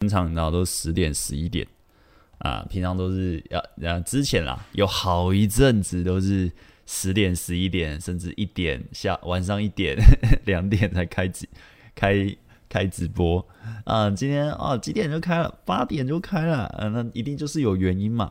[0.00, 1.66] 经常然后都十点十一点
[2.38, 6.50] 啊，平常都是要啊之前啦，有好一阵子都是
[6.86, 9.98] 十点十一点，甚至一点下晚上一点
[10.46, 11.48] 两点才开机
[11.94, 12.36] 开。
[12.72, 13.44] 开直播
[13.82, 14.08] 啊！
[14.10, 15.52] 今天啊，几点就开了？
[15.64, 16.66] 八点就开了。
[16.66, 18.30] 啊，那一定就是有原因嘛。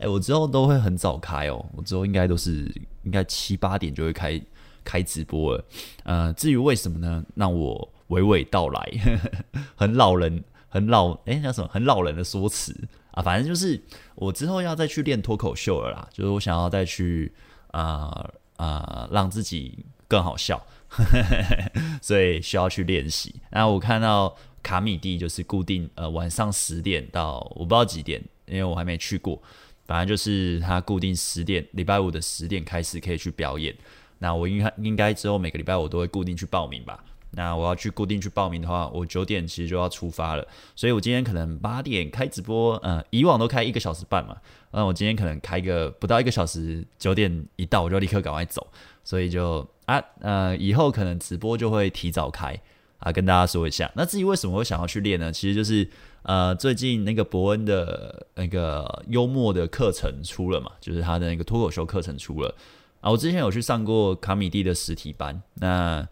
[0.00, 1.64] 哎、我之后都会很早开哦。
[1.76, 2.68] 我之后应该都是
[3.04, 4.42] 应该七八点就会开
[4.82, 5.64] 开直播了。
[6.02, 7.24] 呃，至于为什么呢？
[7.32, 8.92] 那我娓娓道来。
[9.76, 11.68] 很老人，很老哎、欸，叫什么？
[11.68, 12.76] 很老人的说辞
[13.12, 13.22] 啊。
[13.22, 13.82] 反正就是
[14.14, 16.08] 我之后要再去练脱口秀了啦。
[16.12, 17.32] 就是我想要再去
[17.68, 20.64] 啊啊、让自己更好笑。
[22.00, 23.34] 所以需要去练习。
[23.50, 29.42] 然后我看到卡米蒂就是固定呃晚上十点到我不知道几点，因为我还没去过。
[29.84, 33.74] 反正就是他固定十点，礼拜五的十点开始可以去表演。
[34.18, 37.04] 那我应该应该之后每个礼拜我都会固定去报名吧。
[37.36, 40.48] 那我要去固定去报名的话，我九点其实就要出发了。
[40.74, 44.36] 所以我今天可能八点开直播，呃，以往都开一个小时半嘛。
[44.72, 48.66] 那我今天可能开个不到一个小时，九点一到我就立刻赶快走。
[49.04, 52.58] 所以就啊呃，以后可能直播就会提早开
[52.98, 53.88] 啊，跟大家说一下。
[53.94, 55.30] 那至于为什么会想要去练呢？
[55.30, 55.88] 其实就是
[56.22, 62.52] 呃，最近那个伯恩的那个幽默的课程出了嘛，就是他的那个脱口秀课程出了
[63.00, 63.10] 啊。
[63.10, 66.06] 我之前有去上过卡米蒂的实体班，那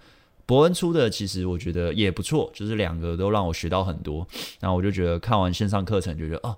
[0.47, 4.27] 伯恩出的其实我觉得也不错，就是两个都让我学到很多。
[4.61, 6.57] 然后我就觉得看完线上课程，就觉得哦，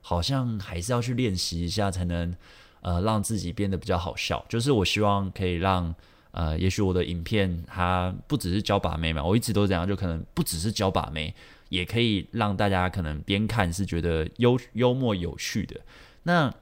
[0.00, 2.34] 好像还是要去练习一下才能。
[2.80, 5.92] 呃，让自己变得比较好笑，就是我希望可以让
[6.30, 11.34] 呃，也许我的影片它不只是教把妹嘛，我一直都这样，就可能不只是教把妹，
[11.70, 15.80] 也可以让大家可能边看是觉得幽幽默有趣的。
[16.22, 16.54] 那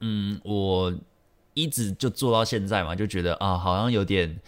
[0.00, 0.94] 嗯，我
[1.52, 4.40] 一直就做到现在嘛，就觉得啊，好像有点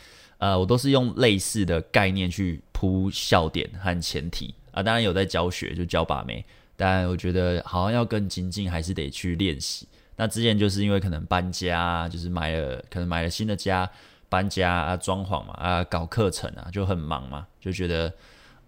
[0.42, 6.44] 呃，我都是用类似的概念去铺笑点和前提啊，当然有在教学，就教把妹，
[6.76, 9.86] 但我觉得好像要更精进，还是得去练习。
[10.16, 13.88] 那之前就是因为可能搬家，就是买了可能买了新的家，
[14.28, 18.12] 搬家啊，装潢嘛啊，搞课程啊，就很忙嘛，就觉得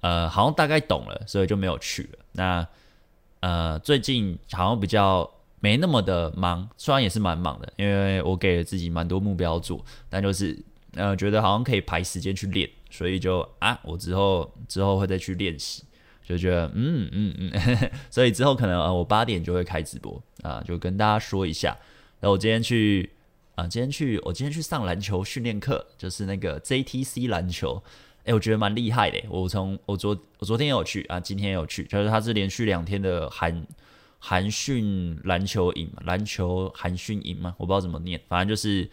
[0.00, 2.18] 呃好像大概懂了，所以就没有去了。
[2.30, 2.64] 那
[3.40, 5.28] 呃最近好像比较
[5.58, 10.56] 没那么的忙，虽然也是蛮忙的，因为我给了自己蛮多目标做，但就是
[10.96, 15.84] 呃觉得好像可以排时间去练，所以就啊我之后之后会再去练习。
[16.26, 21.76] 就觉得嗯嗯嗯呵呵，所以之后可能呃我八点就会开直播啊，就跟大家说一下。
[22.18, 23.10] 然后我今天去
[23.56, 27.82] 啊，今天去我今天去上篮球训练课，就是那个 JTC 篮球，
[28.24, 29.22] 哎，我觉得蛮厉害的。
[29.28, 33.66] 我从我昨我昨天也有去啊，今天也有去，就是它是连续两天的寒
[34.18, 38.88] 寒训篮球营，篮球寒训营嘛，我不知道怎么念，反正就是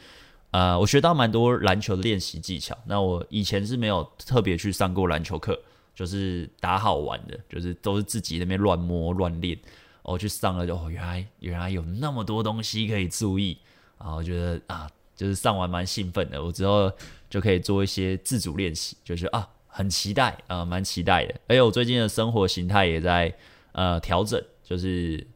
[0.52, 2.78] 呃，我学到蛮多篮球的练习技巧。
[2.86, 5.60] 那我以前是没有特别去上过篮球课。
[5.94, 9.56] 就是打好玩的，就是都是自己那边乱摸乱练。
[10.02, 13.58] 我去上了就，哦，原来原来有那么多东西可以注意
[13.98, 14.16] 啊！
[14.16, 16.42] 我觉得啊，就是上完蛮兴奋的。
[16.42, 16.92] 我之后
[17.30, 21.36] 就可以做一些自主练习，就是啊，很期待啊，蛮期待的。
[21.48, 23.32] 而且我最近的生活形态也在
[23.74, 25.28] 呃调整，就是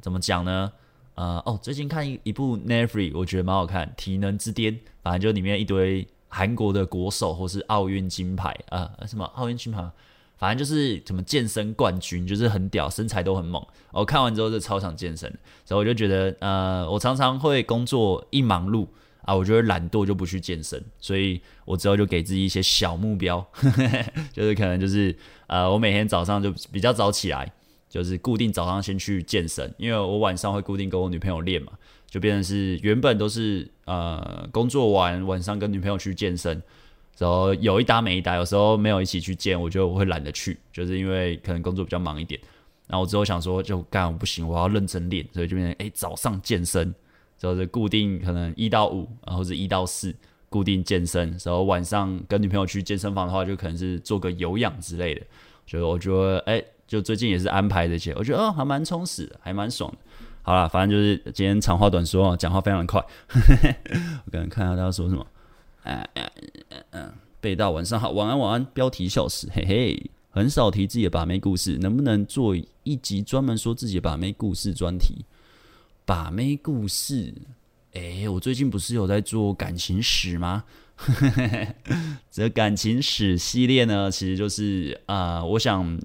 [0.00, 0.72] 怎么讲呢？
[1.16, 4.72] 呃哦，最近看一一部 Netflix，我觉得蛮好看，《体能之巅》，
[5.02, 6.06] 反正就里面一堆。
[6.28, 9.88] 韩国的国手或是奥运金牌啊，什么奥运金牌，
[10.36, 13.64] 反正就是什么健身冠军，就是很屌，身材都很猛。
[13.92, 15.32] 我看完之后就超想健身，
[15.64, 18.86] 所以我就觉得，呃，我常常会工作一忙碌
[19.22, 23.46] 啊，我觉得懒惰就不去健身，所以我之后就给自己一些小目标，
[24.34, 25.16] 就是可能就是
[25.46, 27.50] 呃，我每天早上就比较早起来，
[27.88, 31.72] 就是固定早上先去健身，因为我晚上会固定跟我女朋友练嘛。
[32.08, 36.62] 就变成是原本都是呃工作完晚上跟女朋友去健身，
[37.18, 42.40] 然后有一搭没一搭，有时候没有一起去健，我就会懒得去，就是因为可能工作比较忙一点。
[42.86, 46.94] 然后我之后想说就干不行，我要认真练，所以就变成哎、早上健身，
[47.36, 50.14] 就是固定可能一到五，然后是一到四
[50.48, 55.22] 固定健身，然后晚上跟女朋友去健身房的话，就可能是做个有氧之类的。
[55.66, 59.98] 所以我觉得哎、就最近也是安排这些，我觉得哦还蛮充实的，还蛮爽的。
[60.42, 63.04] 好了，反正就是今天长话短说，讲话非常的快。
[64.24, 65.26] 我刚刚看下大家说什么，
[65.82, 66.30] 嗯嗯
[66.90, 68.64] 嗯，贝大晚上好，晚安晚安。
[68.66, 72.54] 标题笑死，嘿嘿，很少提自己的把妹故事，能不能做
[72.84, 75.24] 一集专门说自己的把妹故事专题？
[76.04, 77.34] 把妹故事，
[77.94, 80.62] 哎、我最近不是有在做感情史吗？
[82.30, 85.98] 这感情史系列呢，其实就是啊、我想。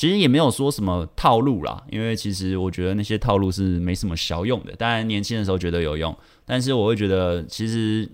[0.00, 4.74] 其实也没有说什么套路啦，因为其实我觉得那些套路是没什么效用的。
[4.74, 6.16] 当然年轻的时候觉得有用，
[6.46, 8.10] 但是我会觉得其实，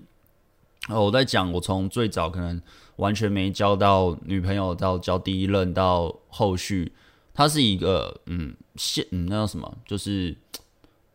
[0.89, 2.61] 我在讲我从最早可能
[2.97, 6.91] 完全没交到女朋友，到交第一任，到后续，
[7.33, 10.35] 它是一个嗯现嗯那叫什么，就是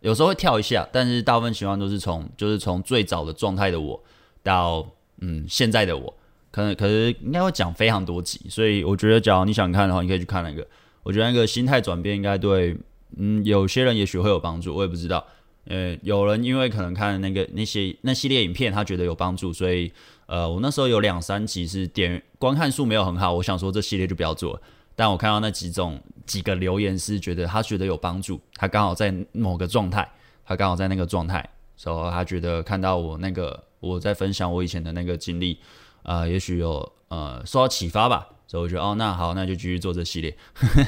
[0.01, 4.03] 有时候会跳一下，但是大部分情况都是从就是从最早的状态的我
[4.43, 4.89] 到
[5.19, 6.17] 嗯现在的我，
[6.53, 10.65] 可能可是应该会讲非常多集，所以我觉得假如你想看的话，你可以去看那个。
[11.03, 12.77] 我觉得那个心态转变应该对，
[13.17, 15.27] 嗯，有些人也许会有帮助，我也不知道。
[15.65, 19.93] 呃，有人因为可能看那个那些那系列影片，他觉得有帮助，所以
[20.27, 24.61] 呃，我那时候有两三集是点观看数没有很好，我想说这系列就不要做。
[24.95, 30.09] 但我看到那几种几个留言是觉得他觉得有帮助，他刚好在某个状态，
[30.45, 35.59] 他刚好在那个状态，所以他觉得看到我那个我在分享我以前的那个经历，
[36.03, 38.29] 呃，也许有呃受到启发吧。
[38.47, 40.37] 所以我觉得哦，那好，那就继续做这系列。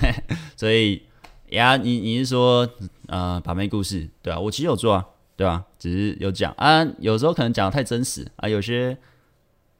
[0.54, 1.02] 所以
[1.48, 2.68] 呀，你你是说
[3.06, 4.38] 呃，把妹故事对啊？
[4.38, 5.64] 我其实有做啊，对吧？
[5.78, 8.98] 只是有讲啊，有时候可能讲的太真实啊，有些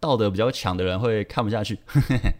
[0.01, 1.79] 道德比较强的人会看不下去。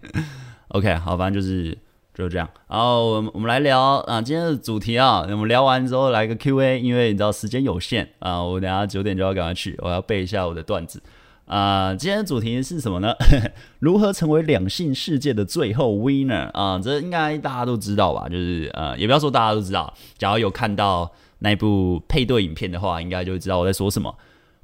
[0.69, 1.77] OK，好，反正就是
[2.15, 2.49] 就这样。
[2.69, 11.03] 然后我们我们来聊啊，今天的主题啊，我们聊完之后来个 Q&A，因为你知道时间有限啊，我等下九点就要赶快去，我要背一下我的段子。
[11.47, 13.15] 啊、今天的主题是什么呢？
[13.79, 18.29] 如何成为两性世界的最后 winner 啊、这应该大家都知道吧？
[18.29, 21.11] 就是呃，也不要说大家都知道，假如有看到
[21.41, 24.15] 那部配对影片的话，应该就知道我在说什么。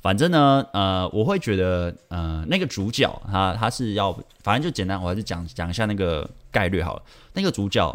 [0.01, 4.11] 反正呢，呃，我会觉得，呃，那个主角他他是要，
[4.43, 7.03] 反正就简单，我还是讲讲一下那个概率好了。
[7.35, 7.87] 那个主角，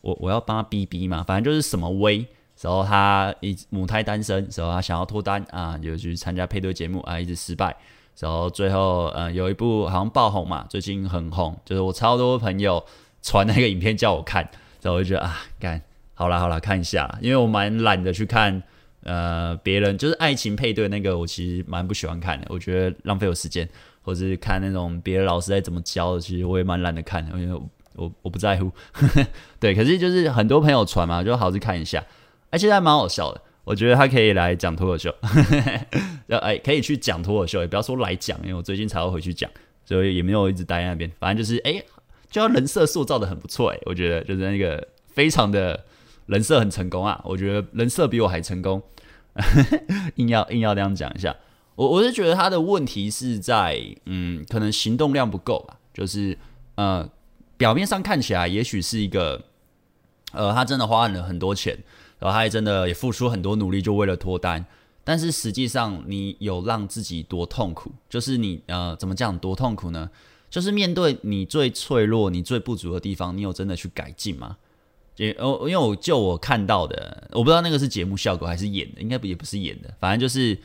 [0.00, 2.26] 我我要帮他逼逼嘛，反正就是什么威，
[2.60, 7.76] 然后他一母胎单身，然后他想要脱单啊，就去参加配对节目啊，一直失败。
[8.20, 12.82] 然后最后，呃，有一部好像爆红嘛，最近很红，就是我超多朋友
[13.22, 14.42] 传那个影片叫我看，
[14.80, 15.82] 然后我就觉得啊，干，
[16.14, 18.62] 好啦好啦，看一下，因为我蛮懒得去看，
[19.02, 23.68] 呃，别人就是爱情配对那个，我其实蛮不喜欢看的，我觉得浪费我时间，
[24.02, 28.70] 或者是看那种别的老师在怎么教的，其实我也蛮懒得看的，因为我我，我不在乎，
[29.58, 32.04] 对，可是就是很多朋友传嘛，就好去看一下，
[32.50, 33.40] 而且还蛮好笑的。
[33.64, 35.14] 我觉得他可以来讲脱口秀，
[36.28, 39.50] 要哎，可以去讲脱口秀，也不要说来讲，因为我最近才会回去讲，
[39.84, 41.10] 所以也没有一直待在那边。
[41.18, 41.82] 反正就是哎，
[42.30, 45.84] 就要人设塑造的很不错哎，我觉得就是那个非常的
[46.26, 48.82] 人设很成功啊，我觉得人设比我还成功，
[50.16, 51.34] 硬要硬要这样讲一下。
[51.74, 56.36] 我我是觉得他的问题是在嗯，可能行动量不够吧，就是
[56.74, 57.08] 呃，
[57.56, 59.42] 表面上看起来也许是一个
[60.32, 61.78] 呃，他真的花了很多钱。
[62.24, 64.64] 然后他也真的也付出很多努力，就为了脱单。
[65.04, 67.92] 但是实际上，你有让自己多痛苦？
[68.08, 70.08] 就是你呃，怎么讲多痛苦呢？
[70.48, 74.56] 就是面对你最脆弱、你最不足的地方，你有真的去改进吗？
[75.16, 79.92] 也哦，因为我就我看到的，我不知道那个是节目效果还是演的，应该也不是演的。
[80.00, 80.58] 反正就是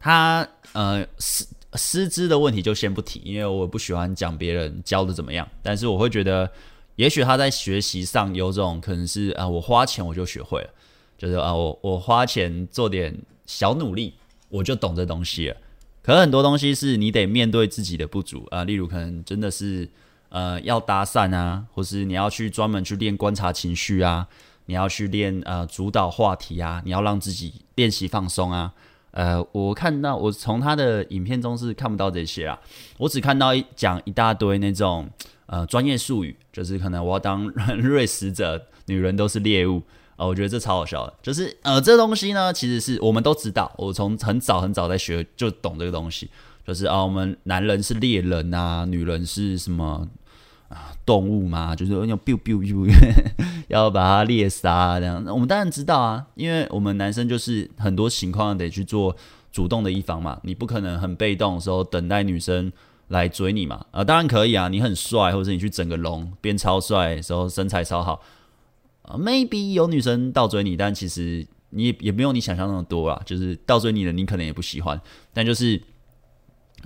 [0.00, 5.46] 他呃师师资的问题就先不提，因为我不喜欢讲别人教的怎么样。
[5.62, 6.50] 但是我会觉得。
[6.96, 10.70] 也许他在学习上有种可能是啊，我花钱我就学会了，
[11.18, 13.14] 就是啊，我我花钱做点
[13.44, 14.14] 小努力，
[14.48, 15.56] 我就懂这东西了。
[16.02, 19.86] 可是很多东西是你得面对自己的不足啊，例如可能真的是
[20.30, 24.26] 呃要搭讪啊，或是你要去专门去练观察情绪啊，
[24.64, 28.72] 你要去练呃主导话题啊，你要让自己练习放松啊。
[29.10, 32.58] 呃，我看到我从他的影片中是看不到这些啊，
[32.96, 35.10] 我只看到一讲一大堆那种。
[35.48, 39.82] 呃，专业术语就是可能我要当 掠食者，女人都是猎物
[40.16, 41.12] 啊、我觉得这超好笑的。
[41.20, 46.30] 就是呃，这东西呢，其实是我们都知道，我从很早很早在学就懂这个东西，
[46.66, 50.08] 就是啊、我们男人是猎人啊，女人是什么
[50.70, 52.90] 啊、动物嘛，就是用 biu biu biu，
[53.68, 55.22] 要把它猎杀这样。
[55.26, 59.14] 我们当然知道啊，因为我们男生就是很多情况得去做
[59.52, 62.72] 主动的一方嘛，你不可能很被动的时候等待女生。
[63.08, 63.76] 来追你嘛？
[63.92, 64.68] 啊、呃，当然可以啊！
[64.68, 68.14] 你很帅，或者你去整个容变超帅，时候身材超好，
[69.02, 73.22] 啊、呃，maybe 有女生倒追你，但其实你也也没有你想象那么多啊。
[73.24, 75.00] 就是倒追你的，你可能也不喜欢。
[75.32, 75.80] 但就是，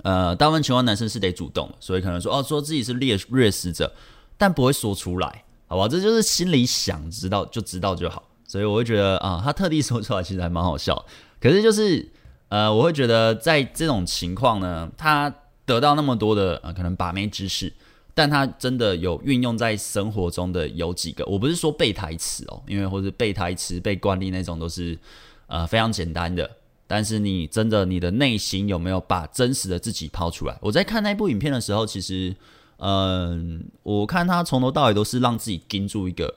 [0.03, 3.91] 呃，大部分情况男生是得主动，所以可能说哦，说自己是猎掠食者，
[4.37, 5.87] 但不会说出来，好吧？
[5.87, 8.21] 这就是心里想知道就知道就好。
[8.45, 11.03] 所以我会觉得啊、他特地说出来，其实还蛮好笑。
[11.39, 12.07] 可是就是，
[12.49, 15.33] 呃，我会觉得在这种情况呢，他。
[15.71, 17.71] 得到那么多的呃，可能把妹知识，
[18.13, 21.25] 但他真的有运用在生活中的有几个？
[21.25, 24.97] 我不是说背台词哦，因为或者背台词、背惯例那种都是
[25.47, 26.49] 呃非常简单的。
[26.87, 30.57] 但是你真的你的内心有没有把真实的自己抛出来？
[30.59, 32.35] 我在看那部影片的时候，其实
[32.83, 36.35] 嗯、我看他从头到尾都是让自己盯住一个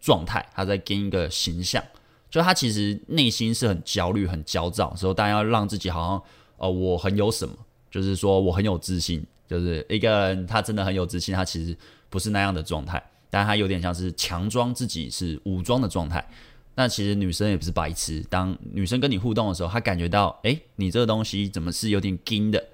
[0.00, 1.80] 状态，他在盯一个形象，
[2.28, 6.16] 就他其实内心是很焦虑、很焦躁所以大家要让自己好像
[6.56, 7.54] 哦、呃，我很有什么。
[7.92, 11.76] 就是说我很有自信，就是一个人他真的很有自信，他其实
[12.10, 16.26] 不是那样的状态，但他有点像是强装自己是武装的状态。
[16.74, 22.64] 那其实女生也不是白痴，当女生跟你互动的时候，她感觉到，诶，你这个东西怎么是有点硬的，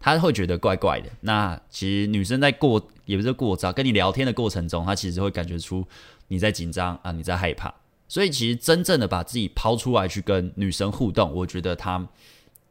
[0.00, 1.08] 她会觉得怪怪的。
[1.20, 5.86] 那其实女生在过也不是过招，跟你聊天的过程中，她其实会感觉出
[6.26, 7.72] 你在紧张啊，你在害怕。
[8.08, 12.04] 所以其实真正的把自己抛出来去跟女生互动，我觉得她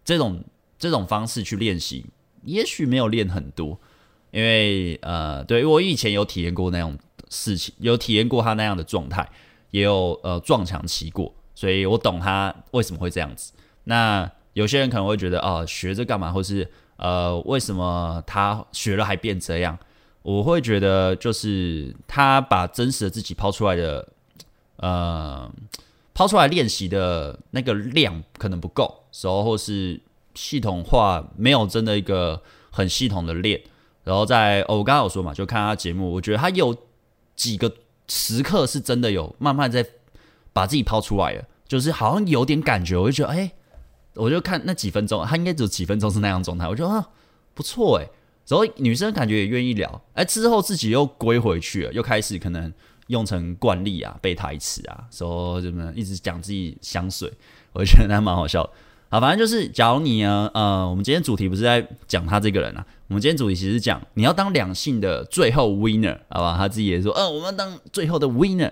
[0.04, 0.44] 这种
[0.78, 2.06] 这种方式去练习，
[2.44, 3.80] 也许没有练很多，
[4.32, 6.98] 因为呃，对我以前有体验过那种
[7.30, 9.30] 事情，有体验过他那样的状态。
[9.72, 13.52] 也有呃撞墙期过，所以我懂他为什么会这样子。
[13.84, 16.32] 那有些人可能会觉得啊、呃，学这干嘛？
[16.32, 16.66] 或是
[16.96, 19.78] 呃，为什么他学了还变这样？
[20.22, 24.08] 我会觉得就是他把真实的自己抛出来的，
[24.78, 25.52] 呃，
[26.14, 30.00] 抛出来练习的那个量可能不够，时候或是
[30.36, 33.60] 系统化没有真的一个很系统的练。
[34.04, 36.76] 然后在，我刚刚有说嘛，就看他节目，我觉得他有
[37.36, 37.74] 几个。
[38.08, 39.84] 时刻是真的有慢慢在
[40.54, 43.52] 把自己抛出来了，就是好像有点感觉，我就觉得哎、
[44.14, 47.10] 我就看那几分钟，他应该只有几分钟是那样状态，我觉得啊
[47.56, 48.06] 不错哎，
[48.48, 52.72] 然后女生感觉也愿意聊，哎之后自己又归回去了，又开始可能
[53.08, 57.34] 用成惯例啊背台词啊，说什么一直讲自己香水，
[57.74, 58.70] 我就觉得那蛮好笑。
[59.10, 66.58] 好，反正就是，假如你呢，呃，我们今天主题不是在讲他这个人啊，我们今天主题其实讲你要当两性的最后 winner，好吧？
[66.58, 68.72] 他自己也说，呃，我们当最后的 winner，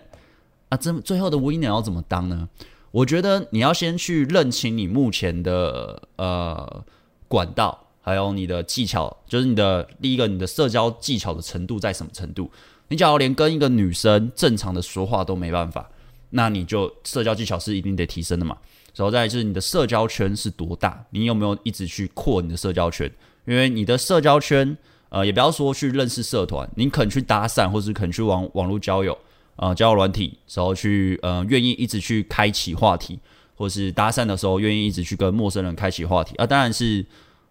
[0.70, 2.50] 啊，这最后的 winner 要怎么当呢？
[2.92, 6.84] 我觉得你要先去认清你目前的呃
[7.28, 12.52] 管道，还有你的技巧，就是你的第一个，你的社交技巧的程度在什么程度？
[12.90, 15.90] 你假如连跟一个女生正常的说话都没办法，
[16.32, 18.58] 那你就社交技巧是一定得提升的嘛。
[18.96, 21.06] 然后再就是你的社交圈是多大？
[21.10, 23.12] 你有没有一直去扩你的社交圈？
[23.46, 24.78] 因为你的社交圈，
[25.10, 29.18] 呃，也不要说去认识社团，你肯去搭讪，或是肯去网网络交友，
[29.56, 33.20] 呃，交友软体，然后去呃，愿意一直去开启话题，
[33.56, 37.06] 或是搭讪的时候愿意一直去跟陌生人开启话题啊，当然是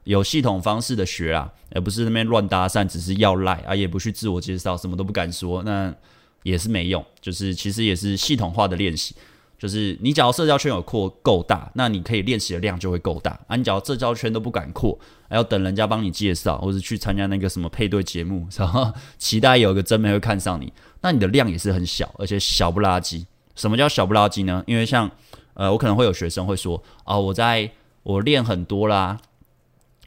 [0.05, 5.95] 有系统方式的学啊，而不是那边乱搭讪，只是要赖啊，也不去自我介绍，什么都不敢说，那
[6.43, 7.05] 也是没用。
[7.21, 9.15] 就是其实也是系统化的练习。
[9.63, 13.39] 就是你，只要社交圈有扩够大，那你可以练习的量就会够大。
[13.47, 14.99] 啊，你只要社交圈都不敢扩，
[15.31, 23.25] 还要等人家帮你介绍，或者去参加那个什么配对节目，然后 期待有一个真妹会看上你，那你的量也是很小，而且小不拉几。
[23.55, 24.65] 什么叫小不拉几呢？
[24.67, 25.09] 因为像
[25.55, 27.71] 呃，我可能会有学生会说啊，我在
[28.03, 29.17] 我练很多啦，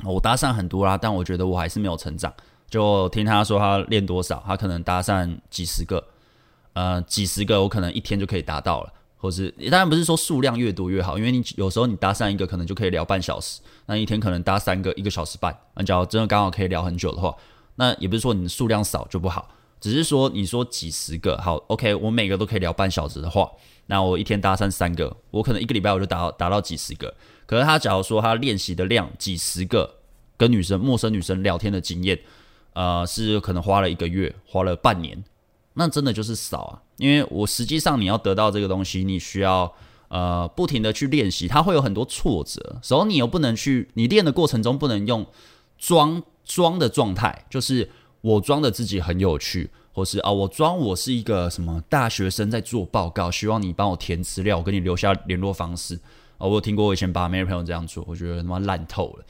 [0.04, 2.34] 我搭讪很多啦，但我觉得我还是没有成长。
[2.70, 6.06] 就听他说他练多少，他可能搭讪几十个，
[6.74, 8.92] 呃，几十个我可能一天就可以达到了。
[9.18, 17.36] 或是当然不是说数量越多越好，因为你有时候你搭讪一个可能就可以聊半小时，那一天可能搭三个一个小时半，那假如真的刚好可以聊很久的话，
[17.76, 23.50] 那也不是说你数量少就不好，只是说你说几十个好，OK，我每个都可以聊半小时的话，
[23.88, 27.14] 那我一天搭讪三个，我可能一个礼拜我就达到达到几十个。
[27.46, 29.96] 可是他假如说他练习的量几十个
[30.38, 32.20] 跟女生陌生女生聊天的经验，
[32.74, 35.24] 呃，是可能花了一个月，花了半年。
[35.76, 39.72] 那真的就是少啊，因为我实际上你要得到这个东西，你需要
[40.08, 45.26] 呃不停的去练习，它会有很多挫折，所以你又不能去，你练的过程中不能用
[45.78, 47.90] 装装的状态，就是
[48.22, 56.00] 我装的自己很有趣，或是啊我装我是一个什么大学生在做报告，希望你帮我填资料，我给你留下联络方式
[56.38, 59.26] 啊，我有听过我以前把妹的朋友这样做，我觉得他妈烂透了，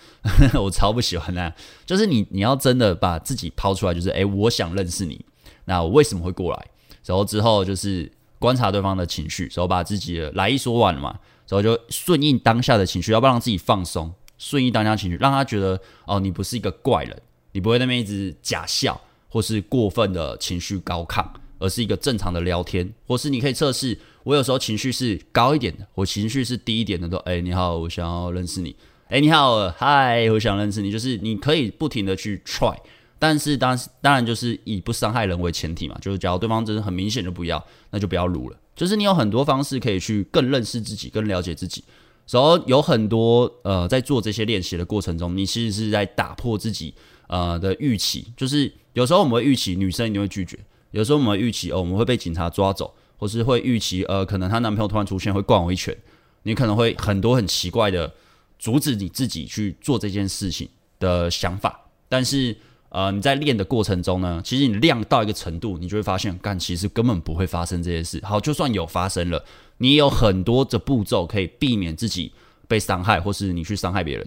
[0.61, 1.53] 我超不喜欢那样，
[1.85, 5.25] 就是你你要真的把自己抛出来，就是诶，我想认识你。
[5.65, 6.67] 那我为什么会过来？
[7.05, 17.21] 然后之后就是观察对方的情绪，然后把自己的来意说完嘛，然后就顺应当下的情绪，要不要让自己放松，顺应当下情绪，让他觉得哦，你不是一个怪人，
[17.51, 21.25] 你不会那边一直假笑，或是过分的情绪高亢，
[21.59, 28.75] 而是一个正常的聊天，或是你可以测试，我有时候情绪是高一点的，我情绪是低一点的，都哎你好，我想要认识你，
[29.07, 32.75] 哎你好，嗨，我想认识你，就是你可以不停的去 try。
[33.17, 38.57] 但是当当然就是以不伤害人为前提嘛，就是假如对方真的很明显就不要，那就不要录了。
[38.75, 41.81] 就是你有很多方式可以去更认识自己，更了解自己。
[42.29, 46.93] 然后有很多呃，在做这些练习的过程中，你其实是在打破自己
[47.27, 48.27] 呃的预期。
[48.35, 50.59] 就是有时候我们会预期女生一定会拒绝，
[50.91, 55.95] 有时候我们会预期哦我们会被警察抓走，或是会预期呃可能她男朋友突然出现会灌我一拳，
[56.43, 58.13] 你可能会很多很奇怪的
[58.59, 60.67] 阻止你自己去做这件事情
[60.99, 61.79] 的想法，
[62.09, 62.57] 但是。
[62.95, 68.21] 呃，你在练的过程中呢，其实你量到一个程度，你就会发现，干，其实根本不会发生这些事。
[68.23, 69.43] 好，就算有发生了，
[69.79, 72.31] 你也有很多的步骤可以避免自己
[72.69, 74.25] 被伤害，或是你去伤害别人。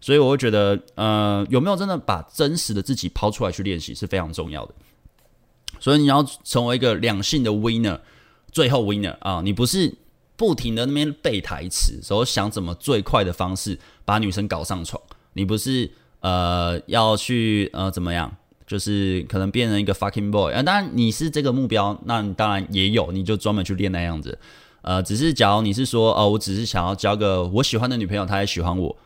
[0.00, 4.74] 所以我会觉得，呃，有没有真的把真实的自己抛出来去练习是非常重要的。
[5.78, 8.00] 所以你要成为一个两性的 winner，
[8.50, 9.94] 最后 winner 啊，你不是
[10.36, 15.02] 不停的那边背台词，然后想怎么最快的方式把女生搞上床，
[15.34, 15.90] 你不是
[16.26, 18.34] 呃要去呃怎么样，
[18.66, 20.60] 就是可能变成一个 fucking boy 啊。
[20.60, 24.36] 当然你是这个目标，那你当然也有，你就专门去练那样子。
[24.82, 28.96] 呃，只是假如你是说哦，我只是想要交个我喜欢的女朋友，她也喜欢我。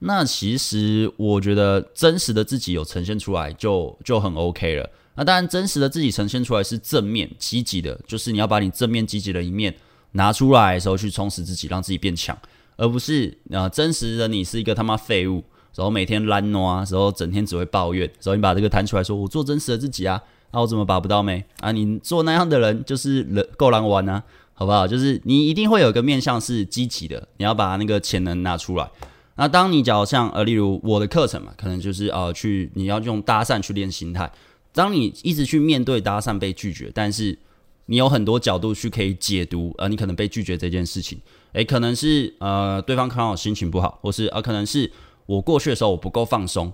[0.00, 4.90] 那其实我觉得真实的自己有呈现出来就就很 OK 了。
[5.16, 9.74] 那当然，真实的自己呈现出来是正面积极的，就是你要把你正面积极的一面
[10.12, 12.38] 拿出来的时候去充实自己，让自己变强，
[12.76, 15.42] 而不是啊、呃、真实的你是一个他妈废物，
[15.78, 20.20] 然后每天懒惰啊，然后整天只会抱怨，然后你把这个摊出来说，我做真实的自己啊，
[20.50, 21.70] 那、我怎么把不到妹啊？
[21.70, 24.20] 你做那样的人就是人够难玩啊，
[24.54, 24.88] 好不好？
[24.88, 28.90] 就是你一定会有一个面向是积极的，你要把那个潜能拿出来。
[29.36, 34.28] 那当你假如像呃，例如我的课程嘛，可能就是呃，去你要用搭讪去练心态。
[34.72, 37.38] 当你一直去面对搭讪被拒绝，但是
[37.86, 41.20] 你有很多角度去可以解读，呃，你可能被拒绝这件事情，
[41.52, 44.90] 诶，可能是呃，对方看到我心情不好，或是呃，可能是
[45.28, 46.72] 我过去的时候我不够放松，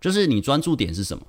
[0.00, 1.24] 就是你专注点是什么，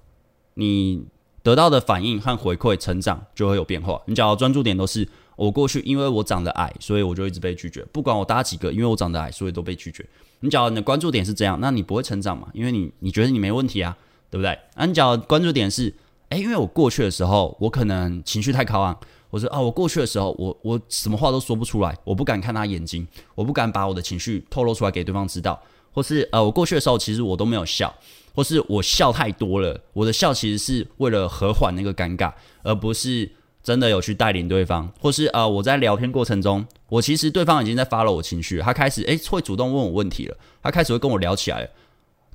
[0.53, 1.03] 你
[1.41, 3.99] 得到的反应和回馈成长就会有变化。
[4.05, 10.05] 你只要专注点都是我过去，因为我长得矮，所以我就一直被拒绝，不管我搭几个，因为我长得矮，所以都被拒绝。
[10.41, 12.47] 你假如你的关注点是这样，那你不会成长嘛？
[12.53, 13.97] 因为你你觉得你没问题啊，
[14.29, 14.55] 对不对？
[14.75, 15.91] 那你假如关注点是，
[16.29, 18.95] 诶，因为我过去的时候，我可能情绪太高昂，
[19.31, 25.59] 我说啊，我过去的时候，我我什么话都说不出来，我不敢看他眼睛，我不敢把我的情绪透露出来给对方知道，
[25.97, 27.91] 或是呃，我过去的时候，其实我都没有笑，
[28.35, 33.31] 或是我笑太多了，我的笑其实是为了和缓那个尴尬，而不是。
[33.63, 41.69] 真的有去带领对方，或是呃，我在聊天过程中，我其实对方已经在发了我情绪，他开始诶会主动问我问题了，他开始会跟我聊起来了，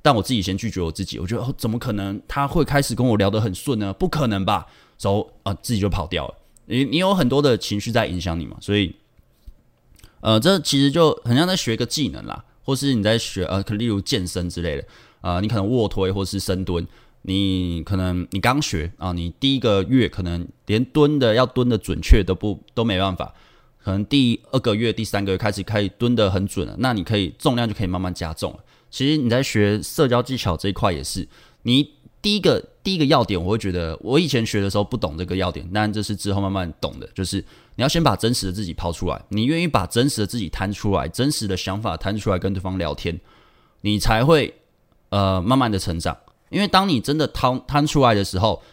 [0.03, 3.91] 但我自己先拒绝我自己，我觉得怎么可能他会开始跟我聊得很顺呢？
[3.93, 4.67] 不可能吧，
[5.01, 6.35] 然后啊自己就跑掉了。
[6.65, 8.95] 你你有很多的情绪在影响你嘛，所以
[10.21, 14.83] 呃这其实就很像在学一个技能啦，或是你在学呃，可例如健身之类的
[15.21, 16.87] 啊，呃，你可能卧推或是深蹲。
[17.25, 23.33] 你可能你刚学啊，你第一个月可能连蹲的要蹲的准确都不都没办法，
[23.81, 28.59] 可能第二个月、第三个月开始可以蹲的很准了，那你可以重量就可以慢慢加重了。
[28.91, 31.25] 其实你在学社交技巧这一块也是，
[31.61, 31.91] 你
[32.23, 37.37] 第一个第一个要点，我会觉得我以前学的时候不懂这个要点，但这是之后慢慢懂的，就是
[37.75, 43.19] 你要先把真实的自己抛出来，你愿意把真实的自己摊出来，真实的想法摊出来跟对方聊天，
[43.81, 44.53] 你才会
[45.09, 46.17] 呃慢慢的成长。
[46.49, 48.63] 因为当你真的摊摊出来的时候，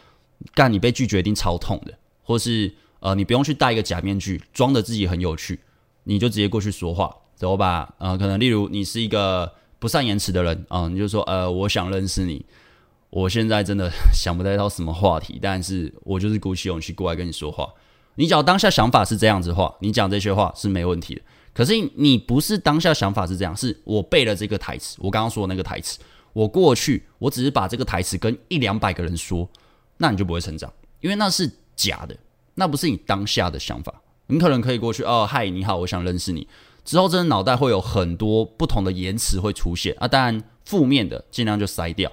[0.55, 5.59] 干你被拒绝一定超痛的，或是呃你不用去戴一个假面具，装的自己很有趣，
[6.05, 7.93] 你就直接过去说话，走吧。
[7.99, 12.45] 呃，可能例如你是一个不善言辞的人啊，你就说呃我想认识你，
[13.11, 17.69] 我现在真的 想不到什么话题，但是我就是鼓起勇气过来跟你说话。
[18.17, 21.23] 你只要当下想法是这样子的话，你讲这些话是没问题的。
[21.53, 25.99] 可是你不是当下想法是这样，是我背了这个台词，我刚刚说的那个台词。
[26.33, 29.49] 我过去，我只是把这个台词跟一两百个人说，
[29.97, 32.17] 那你就不会成长，因为那是假的，
[32.55, 33.93] 那不是你当下的想法。
[34.29, 36.47] 你可能可以过去，哦，嗨，你好，我想认识你。
[36.85, 40.07] 之后，真的脑袋会有很多不同的言辞会出现啊。
[40.07, 42.13] 当然，负面的尽量就筛掉。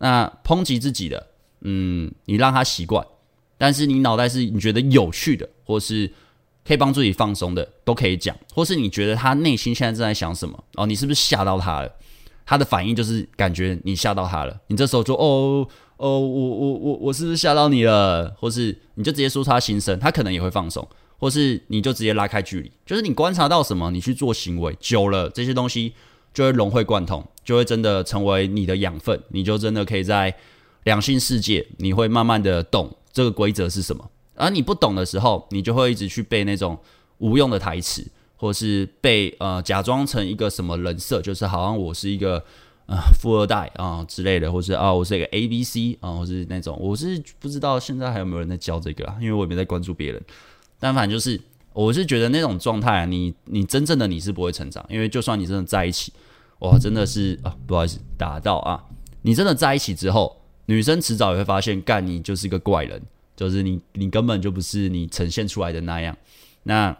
[0.00, 1.28] 那抨击自己的，
[1.60, 3.06] 嗯，你让他习惯。
[3.56, 6.10] 但是你脑袋是你觉得有趣的，或是
[6.66, 8.34] 可以帮助你放松的，都可以讲。
[8.54, 10.64] 或是你觉得他内心现在正在想什么？
[10.74, 11.92] 哦，你是不是吓到他了？
[12.46, 18.34] 他的反应就是感觉你吓到他了，你这时候就哦哦，我我我我是不是吓到你了？
[18.38, 25.92] 或是你就直接说出他心声，他可能也会放松，或是你就直接拉开距离，就是你观察到什么，你去做行为，久了这些东西
[26.32, 30.34] 就会融会贯通，就会真的成为你的养分，你就真的可以在
[30.84, 36.78] 两性世界，你会慢慢的懂这个规则是什么，而你不懂的时候，你就会一直去背那种
[37.18, 38.06] 无用的台词。
[38.42, 42.42] 或是被呃假装成一个什么人设，就是好像我是一个
[42.86, 50.22] 呃富二代啊、之类的，或是啊我是一个 A B C 啊、或是那种，我是不知道现在还有没有人在教这个啊，因为我也没在关注别人。
[50.78, 51.38] 但反正就是，
[51.72, 56.12] 我是觉得那种状态啊，你你真正的你是不会成长，因为就算你真的在一起，
[56.60, 58.84] 哇，真的是啊不好意思打到啊，
[59.22, 63.02] 你真的在一起之后，女生迟早也会发现，干你就是个怪人，
[63.36, 66.16] 就是你你根本就不是你呈现出来的那样，
[66.62, 66.96] 那。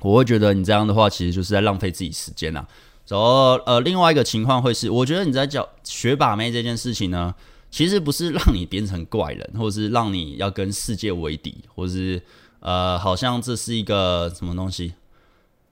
[0.00, 2.66] 我会觉得你这样的话，其实就是在浪费自己时间呐。
[3.06, 7.32] 然后，呃，另外一个情况会是，我觉得你在教学把妹这件事情呢，
[7.70, 12.20] 其实不是让你变成怪人，或者是让你要跟世界为敌，或者是
[12.64, 14.94] 呃，好像这是一个什么东西，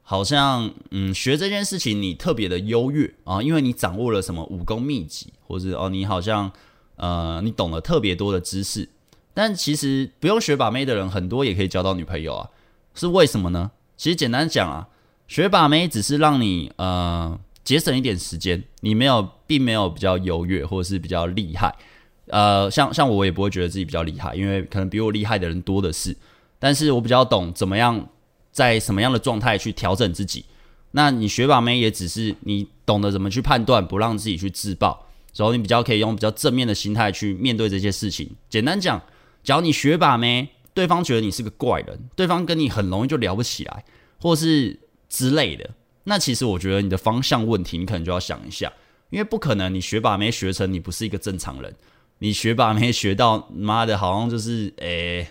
[0.02, 6.52] 好像嗯，学这件事情你特别的优越啊，因为你掌握了什么武功秘籍，或者哦，你好像
[6.96, 8.90] 呃，你懂了特别多的知识。
[9.32, 12.50] 但其实不用学把妹的人很多也可以交到女朋友啊，
[12.94, 13.70] 是为什么呢？
[13.96, 14.88] 其实简单讲啊，
[15.26, 21.74] 学把妹只是让你呃节省一点时间，你没有并没有比较优越或者是比较厉害。
[22.26, 26.14] 呃，像像我也不会觉得自己比较厉害，因为可能比我厉害的人多的是。
[26.62, 28.08] 但是我比较懂怎么样
[28.52, 30.44] 在什么样的状态去调整自己。
[30.92, 38.30] 那你学把妹也只是你懂得怎么去判断，不让自己去自爆，然后你比较可以用比较正面的心态去面对这些事情。
[38.48, 39.02] 简单讲。
[39.44, 43.84] 只要你学把妹，对方觉得你是个怪人，对方跟你很容易就聊不起来，
[44.20, 45.68] 或是之类的，
[46.04, 48.72] 那其实我觉得你的方向问题，你可能就要想一下，
[49.10, 51.74] 因为不可能你学把妹学成你不是一个正常人，
[52.20, 55.26] 你学把妹学到妈的，好像就是诶、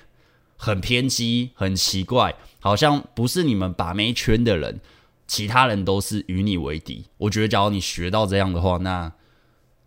[0.62, 4.80] 很偏激、很奇怪，好像不是你们把妹圈的人，
[5.26, 7.06] 其他人都是与你为敌。
[7.18, 9.12] 我觉得假如你学到这样的话，那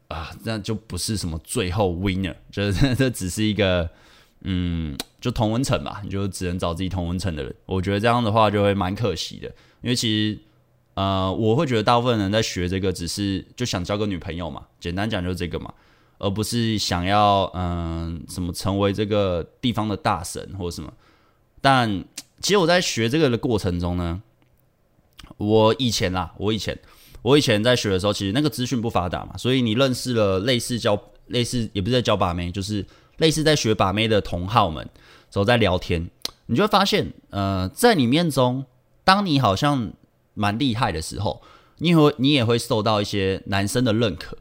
[0.09, 3.89] 啊，那就不是什么最后 winner，就是这只是一个。
[4.47, 7.55] 嗯，就同温层吧，你就只能找自己同温层的人。
[7.65, 9.49] 我觉得这样的话就会蛮可惜的，
[9.81, 10.39] 因为其实，
[10.93, 15.73] 呃，我会觉得大部分人在学这个，只是就想交个女朋友嘛，简单讲就是这个嘛，
[16.19, 20.93] 而不是想要嗯、什么成为这个地方的大神或者什么。
[21.61, 22.05] 但
[22.41, 24.23] 其实我在学这个的过程中呢，
[25.37, 26.79] 我以前啦，我以前
[27.23, 32.85] 我以前在学的时候，其实那个资讯不发达嘛，所以你认识了类似教类似也不是在教把妹，就是。
[33.19, 34.91] 类似在学把妹的同好们，
[35.31, 36.11] 走在聊天，
[36.47, 38.65] 你就会发现，呃，在你面中，
[39.05, 39.93] 当你好像
[40.35, 41.41] 蛮厉害的时候，
[41.79, 44.37] 你会你也会受到一些男生的认可。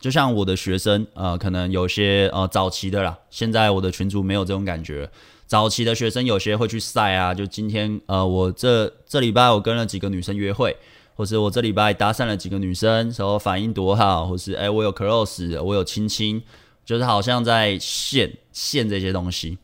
[0.00, 5.08] 就像我的学生，呃，可能有些呃早期的啦，现在我的群主没有这种感觉。
[5.46, 10.76] 早期的学生有些会去晒啊，就今天呃，我这这礼拜我跟了几个女生约会，
[11.14, 16.42] 或是我这礼拜搭讪了几个女生，然后反应多好，或是哎我有 close，我有亲亲。
[16.82, 19.56] 就是好像在献献这些东西，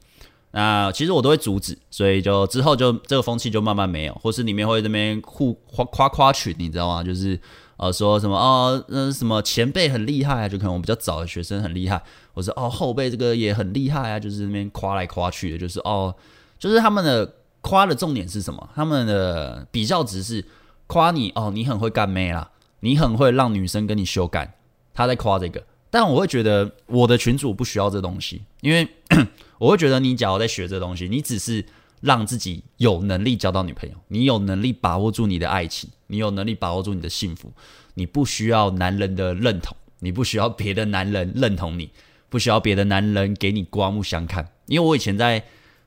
[0.52, 7.02] 那其实我都会阻止，所以就之后就这个风气就慢慢没有，或是里面会这边互夸夸夸群，你知道吗？
[7.02, 7.36] 就是
[7.76, 16.14] 呃说什么哦，那什么前辈很厉害啊，就可能我比较早的学生很厉害，或是哦后辈这个也很厉害啊，就是那边夸来夸去的，就是哦，
[16.58, 18.68] 就是他们的夸的重点是什么？
[18.74, 20.44] 他们的比较值是
[20.86, 24.56] 夸你哦，你很会干妹啦，你很会让女生跟你修改，
[24.94, 25.62] 他在夸这个。
[25.88, 28.86] 但我会觉得我的群主不需要这东西，因为
[29.58, 31.64] 我会觉得你假如在学这东西，你只是
[32.06, 37.52] 让自己有能力交到女朋友，你有能力把握住你的爱情，你有能力把握住你的幸福，
[37.94, 41.90] 你不需要男人的认同，你不需要别的男人认同你，
[42.28, 44.48] 不需要别的男人给你刮目相看。
[44.66, 45.44] 因为我以前在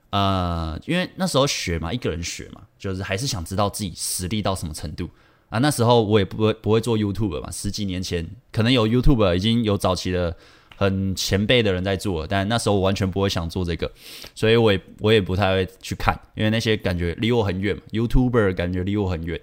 [0.09, 5.09] 呃，因为那时候学嘛，一个人学嘛，就是还是想知道自己实力到什么程度。
[5.49, 10.35] 啊，那时候我也不会不会做 YouTube 嘛，十几年前可能有 YouTube 已经有早期的
[10.79, 13.91] 很前辈的人在做，但那时候我完全不会想做这个，
[14.33, 19.37] 所以我也我也不太会去看，因为那些感觉离我很远，YouTuber 感觉离我很远，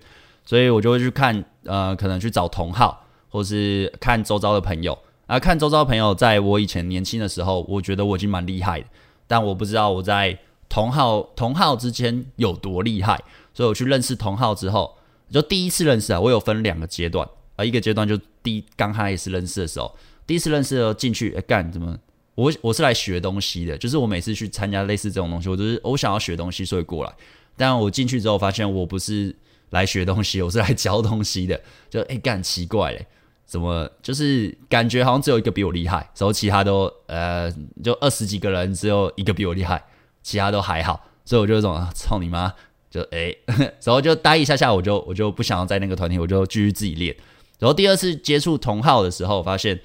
[0.46, 8.86] 所以我就会去看，呃，可能去找同好，或是看周遭的朋友，啊，看周遭朋友，在我以前年轻的时候，我觉得我已经蛮厉害的，
[9.26, 10.38] 但我不知道我在
[10.70, 13.22] 同好同好之间有多厉害，
[13.52, 14.96] 所以我去认识同好之后。
[15.28, 19.92] 就第一次认识啊，我有分两个阶段啊，一个阶段就第刚开始认识的时候，
[20.26, 21.96] 第一次认识的进去，哎干怎么？
[22.34, 27.12] 我我是来学东西的，就是我每次去参加类似这种东西，我就是我想要学东西，所以过来。
[27.56, 29.34] 但我进去之后发现，我不是
[29.70, 31.58] 来学东西， 我是来教东西的。
[31.88, 33.06] 就哎干奇怪嘞，
[33.46, 37.50] 怎么就是感觉好像只有一个比我厉害，然后其他都呃
[37.82, 39.82] 就二十几个人只有一个比我厉害，
[40.22, 42.52] 其他都还好，所以我就有种啊操你妈！
[42.90, 43.34] 就哎，
[43.82, 47.16] 然后就待一下下，我就我就不想要在那个团体，我就继续自己练。
[47.58, 49.80] 然后第二次接触同好的时候，发现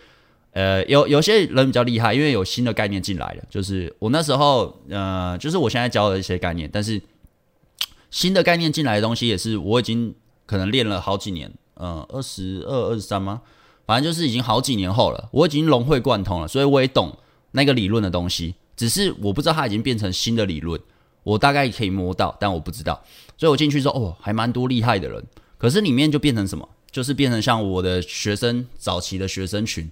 [0.51, 3.43] 呃有有些人比较厉害，因为有新的概念进来了。
[3.49, 7.01] 就是我那时候呃，就是我现在教的一些概念，但是
[8.09, 10.13] 新的概念进来的东西也是我已经
[10.45, 13.41] 可能练了好几年，呃，二十二、二十三吗？
[13.85, 17.17] 反正就是已经好几年后了，我已经融会贯通了，所以我也懂
[17.51, 20.79] 那个理论的东西，只是我不知道它已经变成新的理论。
[21.23, 22.99] 我大概可以摸到，但我不知道，
[23.37, 25.23] 所以我进去之后，哦，还蛮多厉害的人。
[25.57, 26.67] 可是里面就变成什么？
[26.89, 29.89] 就是变成像我的学生早期的学生群，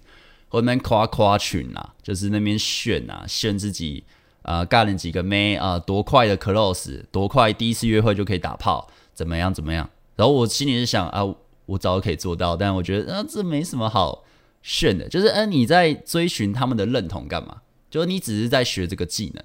[0.50, 4.04] 或那边夸夸群啊，就是那边炫啊，炫自己
[4.42, 9.88] 啊、呃，干了几个妹啊、多快的 close，多快第一次约会就可以打炮，怎么样怎么样？
[10.16, 11.22] 然后我心里是想啊，
[11.64, 14.24] 我早可以做到，但我觉得啊，这没什么好
[14.60, 17.62] 炫的，就是嗯、你在追寻他们的认同干嘛？
[17.88, 19.44] 就是你只是在学这个技能。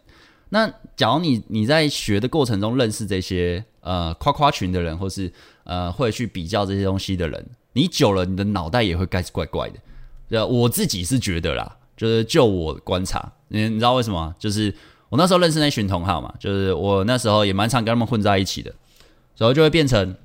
[0.49, 5.31] 那假如你你在学的过程中认识这些呃夸夸群的人，或是
[5.63, 9.79] 呃会去比较这些东西的人，你久了你的脑袋也会开始怪怪的。
[10.29, 14.33] 呃，我自己是觉得啦，就是就我观察，你你知道为什么？
[14.39, 14.73] 就是
[15.09, 18.73] 我那时候认识那群同好嘛，就是我那时候也蛮常跟他们混在一起的，
[19.38, 20.15] 然后就会变成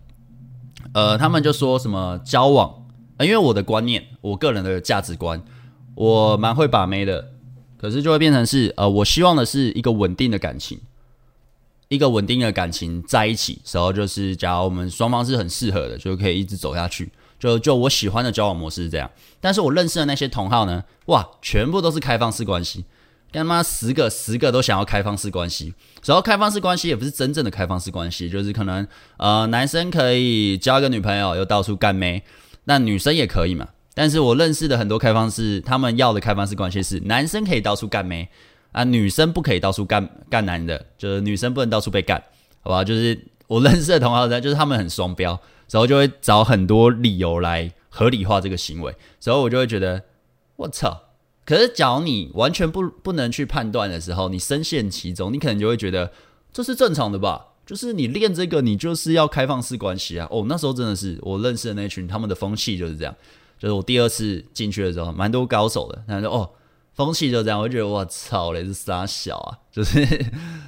[0.93, 2.87] 呃，他们就说什么交往，
[3.19, 5.43] 呃，因为我的观念，我个人的价值观，
[5.95, 7.33] 我蛮会把妹的。
[7.77, 10.79] 可是就会变成是，呃，我希望的是一个稳定的感情，
[11.89, 17.11] 一个稳定的感情在一起，时候就是，假如我们双方是很适合的，就可以一直走下去。
[17.41, 19.11] 就就我喜欢的交往模式是这样。
[19.41, 22.85] 但是我认识的那些同好呢，哇，全部都是开放式关系，
[23.33, 25.75] 干嘛十个十个都想要开放式关系。
[26.05, 32.23] 然后开放式关系也不是真正的开放式关系，就是可能呃男生可以交个女朋友，又到处干妹，
[32.65, 33.67] 那女生也可以嘛。
[33.93, 38.29] 但是我认识的很多开放式，他们要的开放式关系是男生可以到处干妹
[38.73, 42.23] 啊，女生不可以到处干干男的，就是女生不能到处被干，
[42.63, 42.85] 好吧？
[42.85, 45.39] 就是我认识的同行呢，就是他们很双标，
[45.71, 50.05] 然后就会找很多理由来合理化这个行为，所以我就会觉得
[50.57, 51.03] 我操！
[51.45, 56.13] 可是假如你完全不不能去判断的时候，你深陷其中，你可能就会觉得
[56.53, 57.47] 这是正常的吧？
[57.67, 60.27] 就是你练这个，你就是要开放式关系啊！
[60.31, 63.15] 哦，那时候真的是我认识的那群，他们的风气就是这样。
[63.59, 66.03] 就是我第二次进去的时候，蛮多高手的。
[66.09, 66.51] 他说：“哦，
[67.01, 69.59] 风气就这样。”我就觉得我操嘞，是傻小啊！
[69.73, 70.07] 就是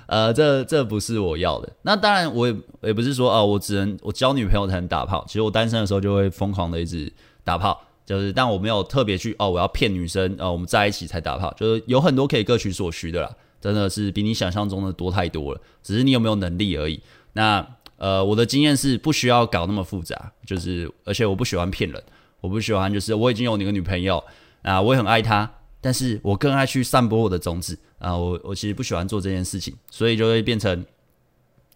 [0.06, 1.70] 呃，这这不是我要的。
[1.82, 5.22] 那当然，我也也不是说啊、我只能我交女朋友才能打炮。
[5.26, 7.12] 其实我单身的时候就会疯狂的一直
[7.44, 7.78] 打炮。
[8.06, 11.54] 就是，但我没有特别去哦，我要骗女生呃，我们在一起才打炮。
[11.56, 15.60] 就是有很多可以各取所需的啦，真的是比你想象中的多太多了。
[15.82, 17.00] 只是你有没有能力而已。
[17.34, 17.64] 那
[17.98, 20.32] 呃，我的经验是不需要搞那么复杂。
[20.44, 22.02] 就是，而且我不喜欢骗人。
[22.40, 24.22] 我不喜欢，就是我已经有你个女朋友
[24.62, 25.48] 啊，我也很爱她，
[25.82, 30.86] 但是我更爱去散播我的种子啊，我我其实不喜欢做这件事情，所以就会变成，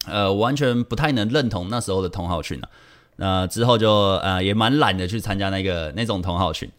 [0.06, 2.70] 呃，完全不太能认同那时候的同好群了。
[3.16, 6.70] 那之后就呃也蛮懒得去参加那个那种同好群，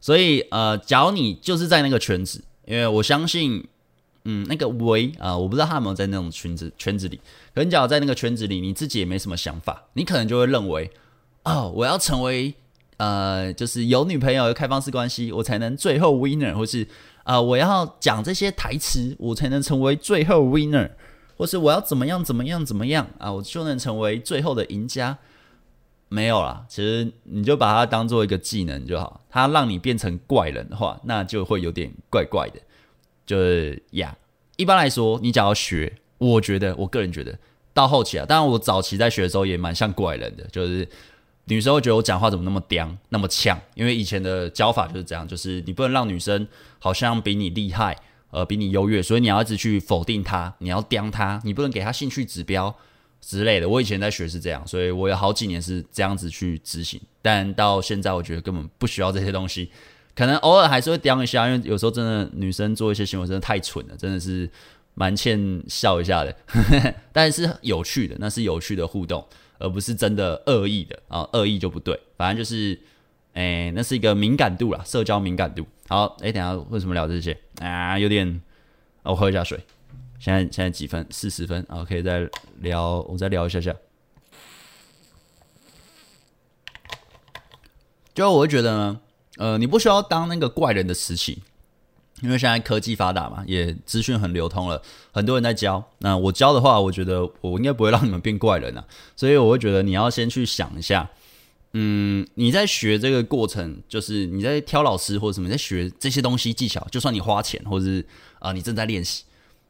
[0.00, 3.64] 所以呃，假如你就是在那个圈子，因为我相信，
[4.24, 7.20] 嗯，那个维啊，我不知道他有没有在那种圈子圈子里，
[7.54, 10.90] 可能假如在那个圈子里，你自己也没什么想法，你可能就会认为，
[11.44, 12.52] 哦，我要成为。
[12.96, 16.84] 呃，就是有女朋友有开放式关系，我才能最后 winner，或是
[17.24, 20.90] 啊、呃，我要讲这些台词，我才能成为最后 winner，
[21.36, 25.18] 或是我要怎么样怎么样怎么样啊，我就能成为最后的赢家。
[26.08, 32.60] 没有啦，其实你就把它当做一个技能就好，它让你变成怪人的话，那就会有点怪怪的。
[33.26, 34.16] 就是呀，
[34.56, 37.36] 一般来说，你只要学，我觉得我个人觉得
[37.72, 40.88] 到后期啊，当然我早期在学的时候也蛮像怪人的，就是。
[41.46, 43.60] 女生会觉得我讲话怎么那么嗲，那么呛？
[43.74, 46.46] 因为以前的教法就是这样，就是你不能让女生
[46.78, 47.96] 好像比你厉害，
[48.30, 52.74] 呃，比你优越，所以你要一直去否定她，你要刁她，你不能给她兴趣指标
[53.20, 53.68] 之类的。
[53.68, 57.00] 我以前在学是这样，所以我有好几年是这样子去执行。
[57.20, 59.70] 但到现在，我觉得根本不需要这些东西，
[60.14, 64.48] 可能偶尔还是会刁一下，因为有时候真的女生做一些行为真的太蠢了，真的是
[64.94, 66.34] 蛮欠笑一下的。
[67.12, 69.26] 但是有趣的，那是有趣的互动。
[69.64, 71.98] 而不是真的恶意的啊，恶意就不对。
[72.18, 72.78] 反正就是，
[73.32, 75.66] 哎、那是一个敏感度啦，社交敏感度。
[75.88, 77.98] 好，哎、等下为什么聊这些啊？
[77.98, 78.42] 有点，
[79.02, 79.58] 我喝一下水。
[80.18, 81.06] 现在现在几分？
[81.10, 81.64] 四十分。
[81.70, 82.28] OK，可以再
[82.60, 83.74] 聊，我再聊一下下。
[88.14, 89.00] 就我会觉得呢，
[89.38, 91.42] 呃，你不需要当那个怪人的时期。
[92.22, 94.80] 因为现在科技发达嘛，也资讯很流通了，
[95.12, 95.84] 很多人在教。
[95.98, 98.84] 那我教的话，我觉得我应该不会让你们变怪人啊。
[99.16, 101.10] 所以我会觉得你要先去想一下，
[101.72, 108.06] 嗯，你在学这个过程，就是你在挑老师或者什么，在学这些东西技巧，就算你花钱，或者是
[108.38, 109.24] 啊、你正在练习，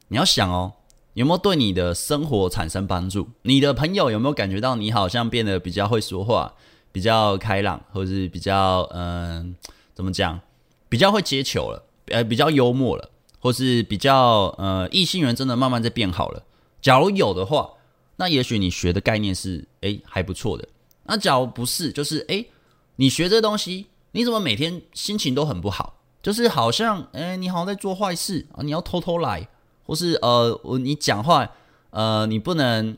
[0.09, 0.71] 你要想哦，
[1.15, 3.27] 有没有对你的生活产生帮助？
[3.43, 6.53] 你的朋友有没有感觉到你好像变得比较会说话，
[6.93, 9.57] 比较开朗，或者是比较嗯、
[9.95, 10.39] 怎么讲，
[10.91, 11.83] 比较会接球了？
[12.07, 16.43] 呃，比较幽默了，或是比较呃，异性缘真的慢慢在变好了。
[16.83, 17.71] 假如有的话，
[18.17, 20.69] 那也许你学的概念是诶还不错的。
[21.05, 22.51] 那假如不是，就是诶
[22.97, 25.95] 你学这东西，你怎么每天心情都很不好？
[26.23, 29.49] 就是好像诶你好像在做坏事啊，你要偷偷来，
[29.85, 31.51] 或是呃，我你讲话
[31.91, 32.97] 呃，你不能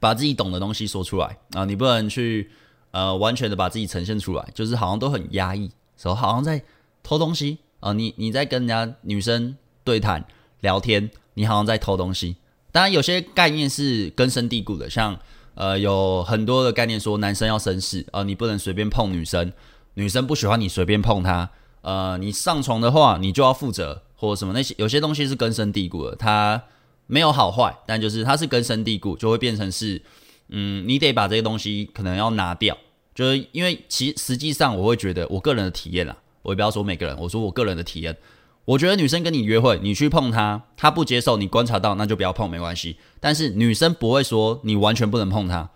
[0.00, 2.50] 把自己懂的东西说出来啊，你不能去
[2.90, 6.62] 呃完全的把自己呈现出来，就是好像都很压抑，说好像在
[7.02, 7.58] 偷东西。
[7.82, 10.24] 啊、你你在跟人家女生对谈
[10.60, 12.36] 聊天，你好像在偷东西。
[12.70, 15.18] 当然，有些概念是根深蒂固的，像
[15.54, 19.52] 呃有很多的概念说男生要绅士、呃，你不能随便碰女生，
[19.94, 21.50] 女生不喜欢你随便碰她
[21.82, 26.62] 呃，你上床的话，你就要负责，或者什么那些有些东西是根深蒂固的，它
[27.08, 30.00] 没有好坏，但就是它是根深蒂固，就会变成是，
[30.48, 32.78] 嗯，你得把这些东西可能要拿掉，
[33.14, 38.16] 就是因为其实际上我会觉得我个人的体验啦，我也不要说每个人，我说我个人的体验，
[38.64, 45.70] 我觉得女生跟你约会，你去碰她，她不接受，你观察到那就不要碰，没关系，但是女生不会说你完全不能碰她，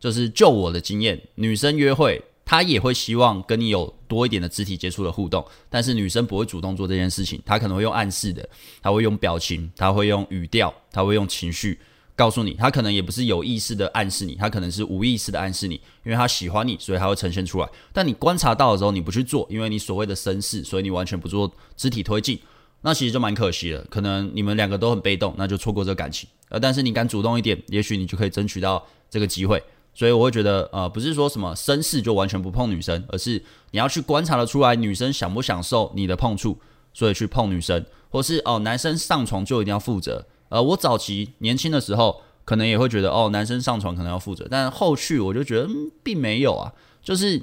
[0.00, 2.22] 就是就我的经验，女生约会。
[2.44, 8.46] 她也会希望跟你有多一点的肢体接触的互动，但是女生不会主动做这件事情，她可能会用暗示的，
[8.82, 11.78] 她会用表情，她会用语调，她会用情绪。
[12.14, 17.68] 告诉你，他可能也不是有意识的暗示你，他可能是无意识的暗示你，因为他喜欢你，所以他会呈现出来。
[17.92, 22.38] 但你观察到的时候，你不去做，因为你所谓的绅士，所以你完全不做肢体推进，
[22.82, 23.82] 那其实就蛮可惜的。
[23.90, 26.28] 可能你们两个都很被动，那就错过这个感情。
[26.48, 29.62] 呃，但是你敢主动一点，也许你就可以争取到这个机会。
[29.94, 36.58] 所以我会觉得，呃，不是说什么绅士就完全不碰女生，而是你要去观察得出来女生享不享受你的碰触，
[36.94, 40.26] 所以去碰女生，或是哦，男生上床就一定要负责。
[40.52, 45.68] 呃，我早期年轻的时候，可能也会觉得，哦，男生上床可能要负责，但后续我就觉得，
[46.02, 47.40] 并没有啊，就是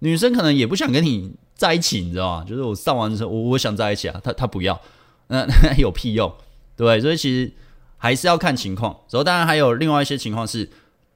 [0.00, 2.44] 女生可能也不想跟你在一起，你知道吗？
[2.46, 4.80] 就是我上完之后，我我想在一起啊，她她不要，
[5.28, 6.28] 那 那有屁用，
[6.76, 7.00] 对不对？
[7.00, 7.50] 所以其实
[7.96, 8.92] 还是要看情况。
[9.10, 10.68] 然后当然还有另外一些情况是。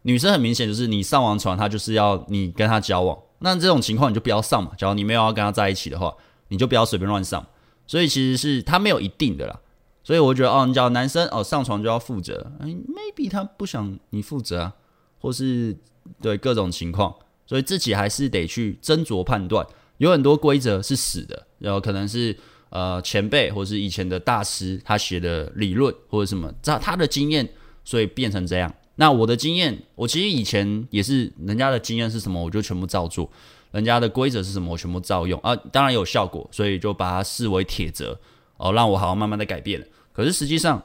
[0.06, 4.72] 女生很明显就是你上完床，她就是要你跟她交往，那这种情况你就不要上嘛。
[4.76, 6.14] 假如你没有要跟她在一起的话，
[6.48, 7.42] 你就不要随便乱上。
[7.86, 9.58] 所以其实是他没有一定的啦。
[10.04, 14.74] 所以我觉得哦，你叫男生哦上床就要负责，哎，maybe 他不想你负责啊，
[15.18, 15.74] 或是
[16.20, 17.12] 对各种情况，
[17.46, 19.66] 所以自己还是得去斟酌判断。
[19.96, 22.36] 有很多规则是死的，然后可能是
[22.68, 27.48] 呃前辈或是以前的大师他写的理论或者什么，他他的经验，
[27.84, 28.72] 所以变成这样。
[28.96, 33.24] 那我的经验，我其实以前也是人家的经验是什么，我就全部照做；
[33.70, 35.56] 人家的规则是什么，我全部照用啊。
[35.56, 38.18] 当然有效果，所以就把它视为铁则
[38.56, 39.84] 哦，让我好好慢慢的改变。
[40.14, 40.82] 可是实际上，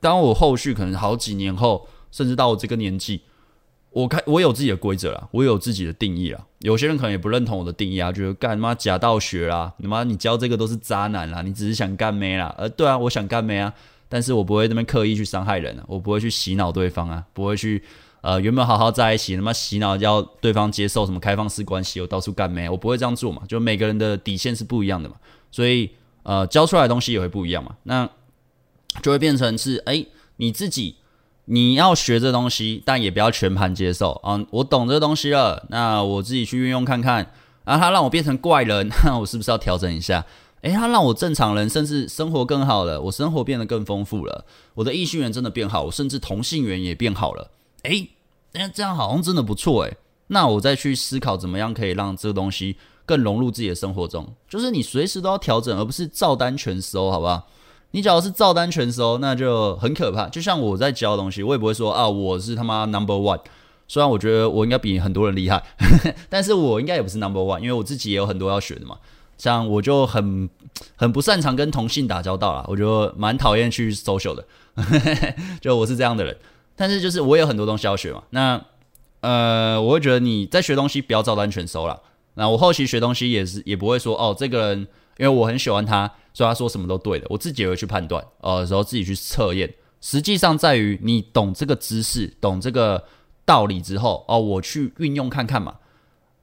[0.00, 3.22] 当我后续可能好几年后，甚至到我这个年纪，
[3.90, 6.46] 我开我有自己的规则了，我有自己的定义了。
[6.60, 12.54] 有些人可能也不认同我的定义啊，觉得干妈假道学啦，你妈你教这个都是渣男啦，你只是想干妹啦。
[12.58, 13.72] 呃，对啊，我想干妹啊。
[14.08, 17.82] 但是我不会那边刻意去伤害人啊，我不会去洗脑对方啊，不会去
[18.20, 25.16] 呃原本好好在一起，他妈洗脑要对方接受什么开放式关系，我到处干咩，我不会这样做嘛，就每个人的底线是不一样的嘛，
[25.50, 25.90] 所以
[26.22, 28.08] 呃教出来的东西也会不一样嘛，那
[29.02, 30.04] 就会变成是哎
[30.36, 30.96] 你自己
[31.46, 37.32] 你要学这东西，但也不要全盘接受啊，我懂这东西了，那我自己去运用看看，
[37.64, 40.26] 啊他让我变成怪人， 那我是不是要调整一下？
[40.62, 47.50] 诶，他让我正常人，甚至生活更好了，我生活变得更丰富了，我的异性缘真的变好，我甚至同性缘也变好了。
[47.82, 48.10] 诶，
[48.52, 49.96] 那这样好像真的不错诶。
[50.28, 57.46] 那我再去思考怎么样可以让这个东西更融入自己的生活中，就是你随时都要调整，而不是照单全收，好不好？
[57.96, 60.28] 你只要是照单全收，那就很可怕。
[60.28, 63.40] 就像我在教东西，我也不会说啊，我是他妈 number one。
[63.88, 65.64] 虽然我觉得我应该比很多人厉害，
[66.28, 68.98] 但是我应该也不是 number one，因为我自己也有很多要学的嘛。
[69.38, 70.46] 像我就很
[70.94, 74.44] 很不擅长跟同性打交道啦，我就蛮讨厌去 social 的，
[75.62, 76.36] 就我是这样的人。
[76.76, 78.62] 但是就是我有很多东西要学嘛，那
[79.22, 81.98] 呃，我会觉得你在学东西不要照单全收啦。
[82.34, 84.80] 那我后期学东西也是也不会说哦，这个人
[85.16, 87.26] 因为我很喜欢他，所以他说什么都对的。
[87.30, 89.72] 我自己也会去判断，呃，然后自己去测验。
[90.02, 93.02] 实际上在于你懂这个知识，懂这个
[93.46, 95.76] 道理之后，哦，我去运用看看嘛。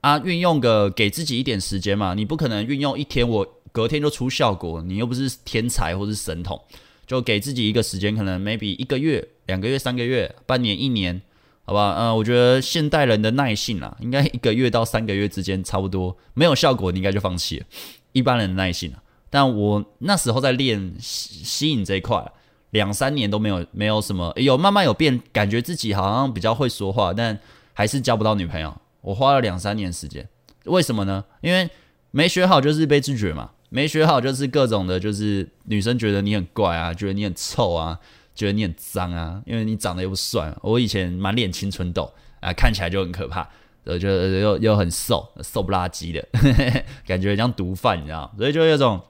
[0.00, 6.60] 啊，运用个给自己一点时间嘛，你不可能运用一天，我隔天就出效果，你又不是天才或是神童，
[7.06, 11.22] 就给自己一个时间，可能 maybe 一个月、两个月、三个月、半年、一年，
[11.64, 11.94] 好吧？
[11.96, 17.66] 嗯，我觉得现代人的耐性啊，应该一个月到三个月之间差不多，没有效果你应该就放弃了。
[18.12, 19.00] 一般人的耐性啊，
[19.34, 22.24] 但我那时候在练吸吸引这一块，
[22.70, 27.36] 两三年都没有没有什么，有慢慢有变，感觉自己好像比较会说话，但
[27.72, 28.72] 还是交不到女朋友。
[29.00, 30.28] 我花了两三年时间，
[30.66, 31.24] 为什么呢？
[31.40, 31.68] 因为
[32.12, 37.98] 没学好就是被拒绝嘛，没学好就是各种的，就是女生觉得你很怪啊，觉得你很臭啊，
[38.36, 40.56] 觉得你很脏啊，因为你长得又不帅。
[40.62, 43.48] 我以前满脸青春痘啊，看起来就很可怕，
[43.82, 46.24] 我觉得又又很瘦，瘦不拉几的，
[47.04, 48.32] 感觉像毒贩，你知道？
[48.38, 49.02] 所以就有种，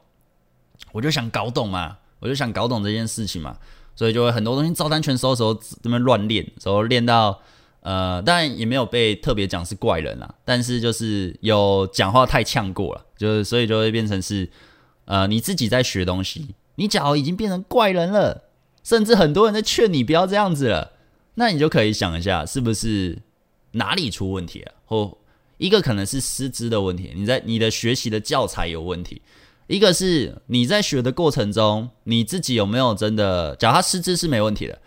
[0.95, 3.59] 我就想搞懂嘛，我就想搞懂这件事情嘛，
[3.97, 7.43] 所以就会很多东西照单全收的时候，这边乱练，时候练到。
[7.87, 14.49] 呃，当然也没有被特别讲是怪人啦，但是就是有讲话太呛过了，就是所以就会变成是，
[15.05, 18.45] 呃，你自己在学东西，你假如已经变成怪人了，
[18.83, 20.93] 甚至很多人在劝你不要这样子了，
[21.35, 23.19] 那你就可以想一下，是不是
[23.73, 25.19] 哪里出问题了，或
[25.59, 29.21] 一个可能是师资的问题，你在你的学习的教材有问题；
[29.67, 34.79] 一个是你在学的过程中，你自己有没有真的，假如他师资是没问题的，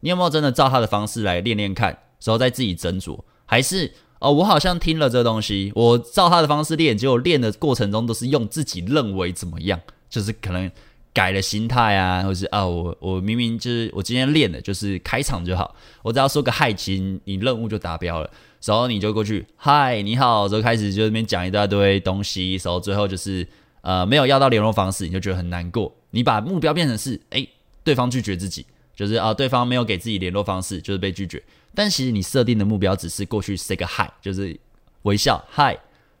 [0.00, 1.90] 你有没有真的照他的方式来练练看，
[2.22, 3.18] 然后再自己斟酌？
[3.46, 10.70] 还是哦，我好像听了这东西，我照他的方式练，结果练的过程中都是用自己认为怎么样，就是可能。
[11.14, 15.72] 改了心态啊，或是啊，我我明明就是我今天练的就是开场就好，
[16.02, 18.28] 我只要说个嗨，其实你任务就达标了。
[18.64, 23.46] 然后你就过去嗨，你好，就开始就那边讲一大堆东西，然后最后就是
[23.84, 25.94] 呃没有要到联络方式，你就觉得很难过。
[26.10, 27.46] 你把目标变成是哎，
[27.84, 28.64] 对方拒绝自己，
[28.96, 31.42] 就是啊对方没有给自己联络方式，就是被拒绝。
[31.74, 34.58] 但其实你设定的目标只是过去 say 个 hi，，就是
[35.02, 35.72] 微笑嗨，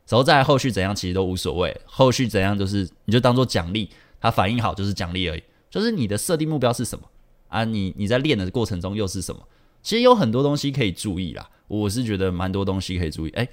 [0.06, 3.88] 然后再后续怎样其实都无所谓，后续怎样就是你就当做奖励。
[4.20, 7.04] 他反应好就是奖励而已，就是你的设定目标是什么
[7.48, 7.62] 啊？
[7.62, 9.46] 你你在练的过程中又是什么？
[9.82, 13.30] 其实有很多东西可以注意啦，我是觉得蛮多东西可以注意。
[13.32, 13.46] 哎，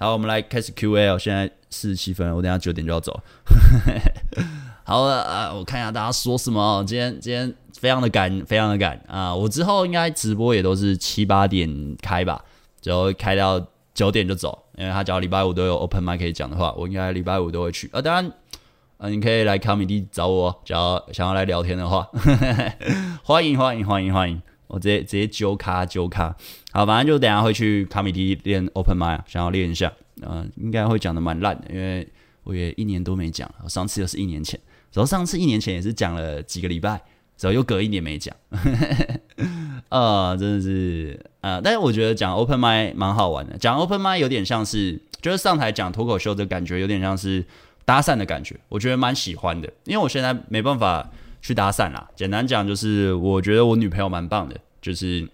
[0.00, 1.18] 好，我们来开始 Q&A 哦。
[1.18, 3.20] 现在四十七分，我等下九点就要走。
[4.86, 6.84] 好了啊，我看一下大家说什么。
[6.86, 9.34] 今天今天非常的赶，非常的赶啊！
[9.34, 12.44] 我之后应该直播也都是七八点开吧，
[12.84, 13.60] 然后开到
[13.92, 18.00] 九点就走，因为他只要礼拜五都有 open mic 可以讲的话，我应该礼拜五都会去啊。
[18.00, 18.32] 当然。
[18.98, 22.08] 啊，你可以来 c o m e d y 找我，只要想要来聊天的话，
[23.22, 26.34] 欢迎欢迎欢迎欢迎，我直接直接揪咖揪咖，
[26.72, 29.92] 好，反正就等下会去卡米迪练 open mic，想要练一下，
[30.22, 32.06] 嗯、应该会讲的蛮烂的，因为
[32.44, 34.58] 我也一年多没讲，我上次又是一年前，
[34.92, 36.90] 然后上次一年前也是讲了几个礼拜，
[37.40, 38.34] 然后又隔一年没讲，
[39.90, 47.44] 呃，真的是、呃，但是我觉得讲 open mic 蛮好玩的，讲 open mic 有点像是，就是上台讲脱口秀的感觉，有点像是。
[47.84, 51.10] 搭讪的感觉，我觉得蛮喜欢的，因为我现在没办法
[51.40, 52.08] 去搭讪啦。
[52.14, 55.28] 简单讲就是，我觉得我女朋友蛮棒的，就是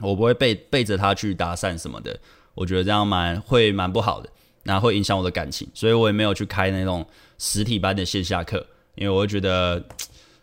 [0.00, 2.18] 我不会背背着她去搭讪什么的，
[2.54, 4.28] 我觉得这样蛮会蛮不好的，
[4.62, 7.06] 那会影响我的感情，所以我也没有去开那种
[7.38, 8.64] 实体班的线下课，
[8.94, 9.82] 因为我会觉得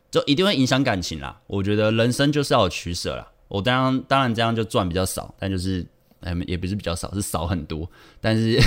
[0.09, 1.39] 就一定会影响感情啦。
[1.47, 5.85] 我觉得人生就是要有取舍啦，我当当然这样就赚比较少，但就是。
[6.45, 7.89] 也不是比较少，是少很多。
[8.19, 8.59] 但是，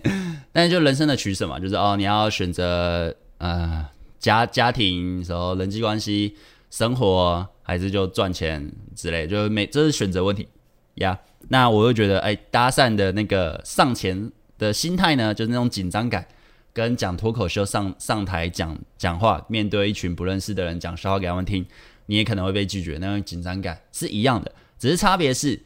[0.52, 3.86] 但是就人生的取舍嘛，就是哦，你要选择呃
[4.24, 6.34] 家家庭，然后人际关系、
[6.70, 10.48] 生活，还是就赚钱之类，就是每这是选择问题
[10.94, 11.18] 呀。
[11.48, 16.26] 那我又觉得，哎，搭讪的那个上前的心态呢，就是那种紧张感，
[16.72, 21.66] 跟讲脱口秀上上台讲讲话，面对一群不认识的人讲笑话给他们听，
[22.06, 25.60] 你也可能会被拒绝，那种紧张感是一样的，只是差别是。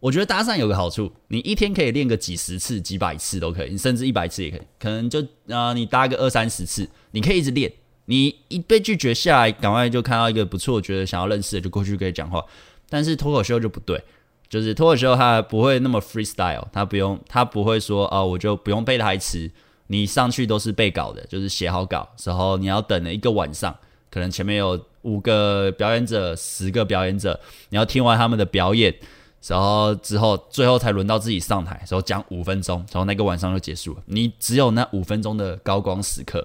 [0.00, 4.62] 我觉得搭讪有个好处，你一天可以练个几十次、几百次都可以，你甚至一百次也可以。
[4.78, 7.70] 可能就啊、呃，你搭个二三十次，你可以一直练。
[8.10, 12.44] 你一被拒绝下来，赶快就看到一个不错，觉得想要认识的，就过去跟你讲话。
[12.88, 14.02] 但是脱口秀就不对，
[14.48, 19.48] 就是脱口秀它不会那么 freestyle，它不用，它不会说啊、我就不用背台词，
[19.86, 23.72] 你上去都是背稿的，就是写好稿，然后你要等了一个晚上，
[24.10, 27.38] 可能前面有五个表演者、十个表演者，
[27.68, 28.92] 你要听完他们的表演。
[29.46, 34.02] 然后之后，最后才轮到自己上台，然后讲五分钟，然后那个晚上就结束了。
[34.06, 36.44] 你只有那五分钟的高光时刻。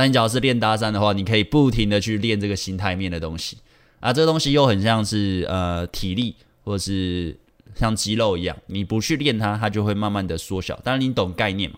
[0.00, 3.58] 但你只要是练搭讪的话，你可以不停的去练这个心态面的东西
[4.00, 7.38] 啊，这东西又很像是呃体力，或者是
[7.74, 10.74] 像肌肉一样，你不去练它，它就会慢慢的缩小。
[10.82, 11.76] 当然你懂概念嘛，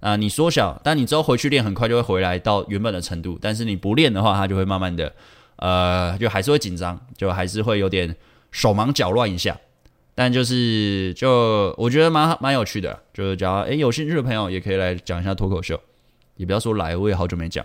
[0.00, 3.38] 啊，你缩小，但你之后回去练，很快就会回来到原本的程度。
[3.40, 5.14] 但是你不练的话，它就会慢慢的，
[5.54, 8.16] 呃，就还是会紧张，就还是会有点
[8.50, 9.56] 手忙脚乱一下。
[10.16, 15.80] 但就是，就我觉得蛮蛮有趣的，就是假如诶有兴趣的朋友也可以来讲一下脱口秀，
[16.40, 17.62] 也不要说来，我也好久没讲。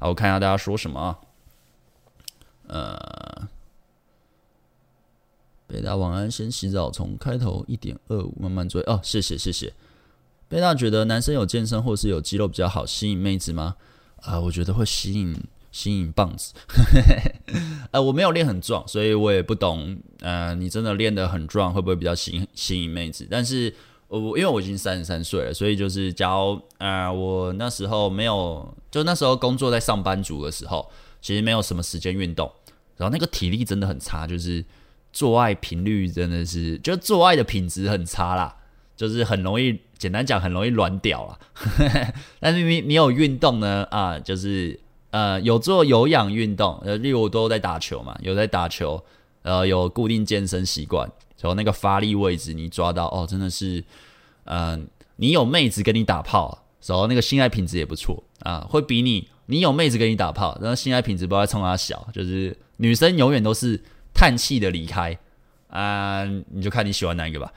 [0.00, 1.18] 好，我看一下大家说什么啊？
[2.66, 3.48] 呃，
[5.68, 9.72] 贝大晚安，先洗澡，从开头一点二五慢慢追哦，谢谢谢谢。
[10.48, 13.76] 贝大觉得男生有健身或是有肌肉比较好吸引妹子吗？
[14.22, 15.40] 啊、我觉得会吸引。
[15.72, 16.54] 吸引棒子，
[17.90, 19.98] 呃， 我没有练很壮，所以我也不懂。
[20.20, 23.28] 呃，你真的练得很壮，会不会比较吸引吸引妹子？
[23.30, 23.74] 但是，
[24.08, 30.88] 我因为我已经三十三岁了，所以就是，假如呃，我那时候没有，就那时候工作在上班族的时候，
[31.20, 32.50] 其实没有什么时间运动，
[32.96, 34.64] 然后那个体力真的很差，就是
[35.12, 38.56] 做爱频率真的是，就做爱的品质很差啦，
[38.96, 41.38] 就是很容易，简单讲，很容易软屌啦。
[42.40, 44.80] 但是你你有运动呢，啊，就是。
[45.12, 49.02] 呃，有做有氧运动，呃，例如我都在打球嘛，有在打球，
[49.42, 53.84] 呃，有固定健身习惯，然后那个发力位置你抓到，哦，真的是，
[54.44, 54.78] 呃，
[55.16, 63.80] 你有妹子跟你打炮，然后那个性爱品质也不错啊，会比你你有妹子跟你打炮，然后性爱品质不会冲他小，就是女生永远都是
[64.12, 65.18] 叹气的离开，
[65.68, 67.52] 啊，你就看你喜欢哪一个吧。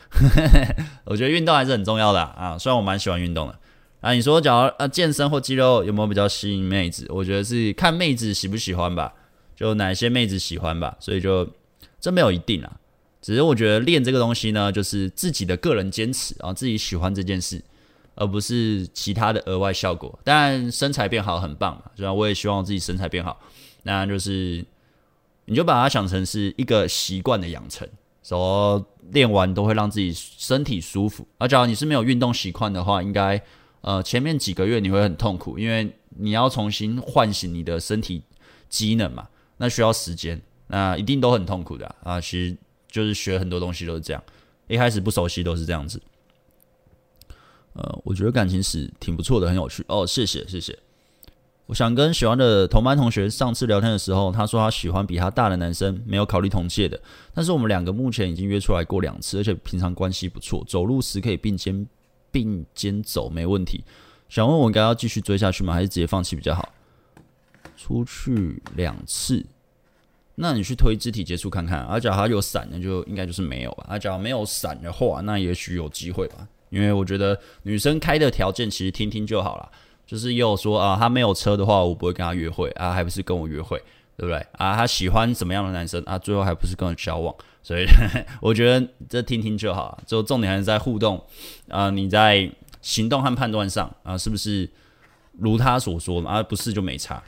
[1.06, 3.58] 我觉得运动还是很重要的啊，虽然我蛮喜欢运动的
[4.02, 4.14] 啊。
[4.14, 7.06] 你说，假如啊健身或肌肉有没有比较吸引妹子？
[7.10, 9.14] 我觉得是看妹子喜不喜欢吧，
[9.56, 10.96] 就哪些妹子喜欢吧。
[11.00, 11.48] 所以就
[12.00, 12.79] 这没有一定啊，
[13.22, 17.64] 只是我觉得练这个东西呢，就是自己的个人坚持啊，自己喜欢这件事，
[18.16, 20.20] 而不是其他的额外效果。
[20.24, 23.40] 但身材变好很棒嘛，虽然我也希望我自己身材变好，
[23.84, 24.66] 那就是。
[25.52, 27.90] 你就把它想成是一个习惯的养成，
[28.22, 31.28] 说练完都会让自己身体舒服。
[31.40, 33.42] 而假如你是没有运动习惯的话，应该
[33.82, 38.22] 呃前面几个月你会很痛苦，因为你要重新唤醒你的身体
[38.70, 42.22] 机能嘛，那需要时间，那一定都很痛苦的，啊。
[42.22, 42.56] 其实
[42.90, 44.24] 就是学很多东西都是这样，
[44.68, 46.02] 一开始不熟悉都是这样子。
[47.74, 50.78] 呃，我觉得感情史挺不错的，很有趣哦，谢谢谢谢。
[51.68, 57.00] 我想跟喜欢的同班同学上次聊天的时候，他说他喜欢比他大的男生，没有考虑同届的。
[57.32, 61.88] 但是我们两个目前已经约出来过两次，而且平常关系不错，走路时可以并肩
[62.32, 63.84] 并肩走，没问题。
[64.30, 65.74] 想问我该要继续追下去吗？
[65.74, 66.74] 还是直接放弃比较好？
[67.78, 69.46] 出去两次，
[70.40, 71.82] 那你去推肢体接触看看。
[71.82, 73.86] 而假如他有闪，那就应该就是没有吧。
[73.90, 76.48] 而假如没有闪的话，那也许有机会吧。
[76.70, 79.70] 因为我觉得女生开的条件其实听听就好了。
[80.06, 83.78] 就是也有说啊，他没有车的话，我不会跟他约会啊，还不是跟我约会，
[84.18, 84.76] 对不对啊？
[84.76, 86.18] 他喜欢什么样的男生啊？
[86.18, 87.86] 最后还不是跟我交往，所以
[88.42, 91.24] 我觉得这听听就好，就重点还是在互动
[91.68, 92.50] 啊，你在
[92.82, 94.68] 行动和判断上啊，是不是
[95.38, 96.32] 如他所说嘛？
[96.32, 97.24] 啊，不是就没差。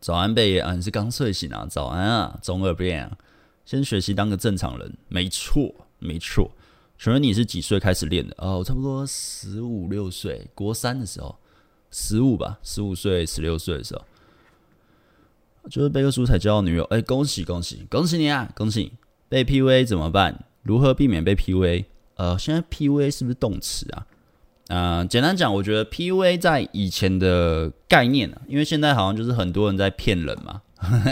[0.00, 1.66] 早安，贝爷啊，你是刚睡醒啊？
[1.68, 3.16] 早安啊，中二病啊，
[3.64, 6.50] 先学习当个正常人，没错，没错。
[6.98, 8.34] 请问你是几岁开始练的？
[8.38, 11.36] 哦，我差不多十五六岁，国三的时候。
[11.96, 14.04] 十五吧，十五岁、十六岁的时候，
[15.70, 16.82] 就是背个书才交到女友。
[16.86, 18.50] 哎、恭喜恭喜恭喜你啊！
[18.56, 18.92] 恭喜
[19.28, 20.44] 被 PUA 怎么办？
[20.64, 21.84] 如何避免被 PUA？
[22.16, 24.04] 呃，现在 PUA 是不是动词啊？
[24.68, 30.62] 啊、呃，简单讲，我觉得 PUA 在以前的概念啊，因为现在好像就是很多人在骗人嘛。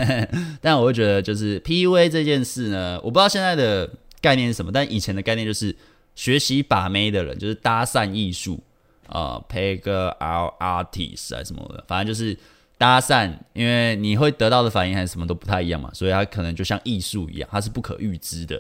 [0.60, 3.88] 但我会觉得，就是 PUA 这件事呢，我不知道现在的
[4.20, 5.74] 概念是什么，但以前的概念就是
[6.14, 8.62] 学习把妹的人，就是搭讪艺术。
[9.08, 12.34] 呃，pick out artist 还什么的，反正就是
[12.78, 18.58] 搭讪，因为你会得到的反应还是什么都不太一样嘛，所以它可能就像艺术一样，它是不可预知的，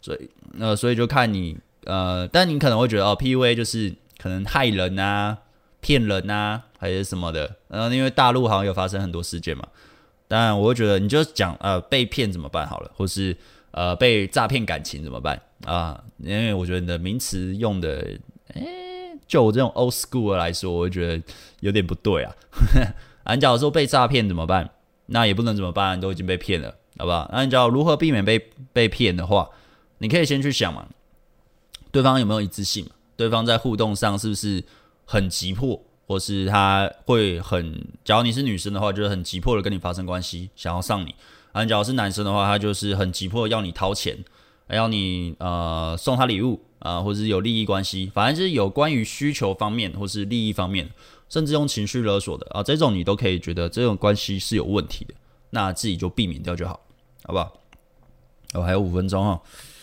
[0.00, 5.38] 所以呃，所以就看你呃，但你可能会觉得哦，PUA 就是可能害人啊、
[5.80, 9.66] 骗人啊，还是什么的，呃，因为大陆好像有发生很多事件嘛，
[10.28, 13.36] 当然我会觉得你就讲呃被骗怎么办好了，或是
[13.70, 18.18] 呃被诈骗感情怎么办啊、因为我觉得你的名词用的，
[18.54, 18.90] 诶。
[19.28, 21.22] 就我这种 old school 来说，我会觉得
[21.60, 22.34] 有点不对啊。
[23.22, 24.68] 俺假如说被诈骗怎么办？
[25.06, 27.30] 那也不能怎么办，都已经被骗了，好不好？
[27.32, 29.48] 那你知道如何避免被被骗的话，
[29.98, 30.88] 你可以先去想嘛，
[31.92, 32.90] 对方有没有一致性嘛？
[33.20, 34.64] 对方在互动上是不是
[35.04, 37.86] 很急迫，或是他会很？
[38.02, 41.10] 假如你是女生的话，就是很急迫的跟你发生关系，想要上你；
[41.52, 44.24] 俺假如是男生的话，他就是很急迫要你掏钱，
[44.66, 46.62] 还要你呃送他礼物。
[46.80, 50.88] 啊，或者是有利益关系，反正就是有关于需求方面，或是利益方面，
[51.28, 55.12] 甚至用情绪勒索的啊，这种你都可以觉得这种关系是有问题的，
[55.50, 56.80] 那自己就避免掉就好，
[57.24, 57.52] 好不好？
[58.54, 59.42] 哦，还有五分钟哈，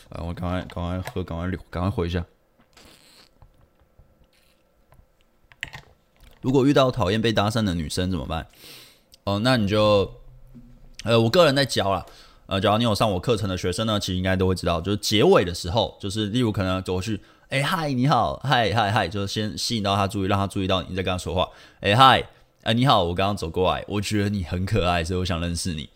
[0.09, 2.25] 啊，我赶快赶快喝，赶快赶快回一下。
[6.41, 8.47] 如果遇到讨厌被搭讪的女生怎么办？
[9.23, 10.09] 哦，那你就，
[11.03, 12.05] 呃，我个人在教啦。
[12.45, 17.19] 呃，假如你有上我课程的学生呢，其实应该都会知道，就是结尾的时候，就是例如可能走过去，
[17.49, 21.49] 哎嗨，你好，嗨嗨嗨，就是先吸引到他注意，让他注意到你在跟他说话，
[21.81, 22.23] 哎嗨，
[22.63, 25.89] 哎你好，我刚刚走过来，我觉得你很可爱，所以我想认识你，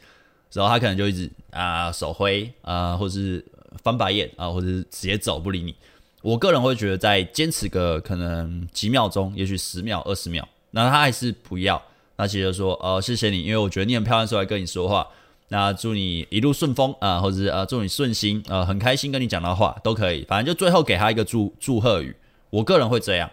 [0.52, 3.46] 然后他可能就一直啊、手挥啊、或者是
[3.82, 5.74] 翻白眼啊、或者是直接走不理你。
[6.22, 11.82] 我个人会觉得，再坚持个可能几秒钟，也许十秒、二十秒，那他还是不要，
[12.16, 15.08] 那其实说，呃，谢谢你，因为我觉得你很漂亮，所以来跟你说话。
[15.50, 22.16] 那祝你一路顺风啊，或者呃祝你顺心啊，很开心跟你讲的话都可以，反正就最后给他一个祝祝贺语。
[22.50, 23.30] 我个人会这样，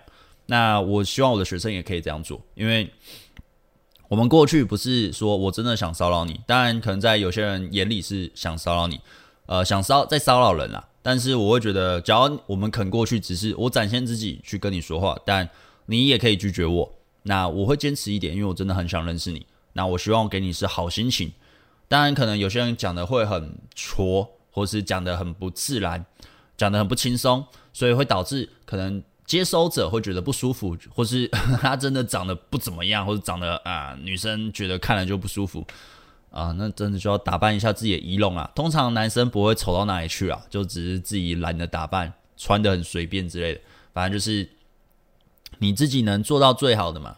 [0.47, 2.91] 那我希望我的学生也可以这样做，因为
[4.09, 8.99] 我们过去不是说我真的想骚扰你，当然可能在有些人眼里是想骚扰你，
[9.47, 10.88] 呃想骚在骚扰人啦。
[11.09, 15.49] 但是我会觉得，只要我们肯过去，只是我展现自己去跟你说话，但
[15.87, 16.93] 你也可以拒绝我。
[17.23, 19.47] 那我会坚持一点，因为我真的很想认识你。
[19.73, 21.33] 那我希望给你是好心情。
[21.89, 26.05] 当然，可能有些人讲的会很挫，或是讲的很不自然，
[26.59, 27.43] 讲的很不轻松，
[27.73, 31.27] 所以会导致可能接收者会觉得不舒服，或是
[31.63, 35.67] 他真的长得不怎么样，或者长得啊女生觉得看了就不舒服。
[36.31, 38.51] 啊，那真的就要打扮一下自己的仪容啊。
[38.55, 43.61] 通常男生不会丑到哪里去啊，就只是自己懒得打扮，穿得很随便之类的。
[43.93, 44.49] 反正就是
[45.59, 47.17] 你自己能做到最好的嘛，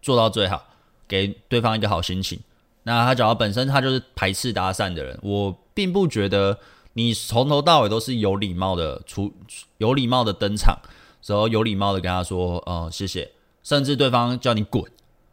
[0.00, 0.64] 做到最好，
[1.06, 2.40] 给对方一个好心情。
[2.84, 6.58] 那他讲到本身他就是排斥搭讪的人，我并不觉得
[6.94, 9.32] 你从头到尾都是有礼貌的出，
[9.78, 10.78] 有礼貌的登场，
[11.24, 13.30] 然后有礼貌的跟他说，哦、谢谢，
[13.62, 14.82] 甚至对方叫你滚，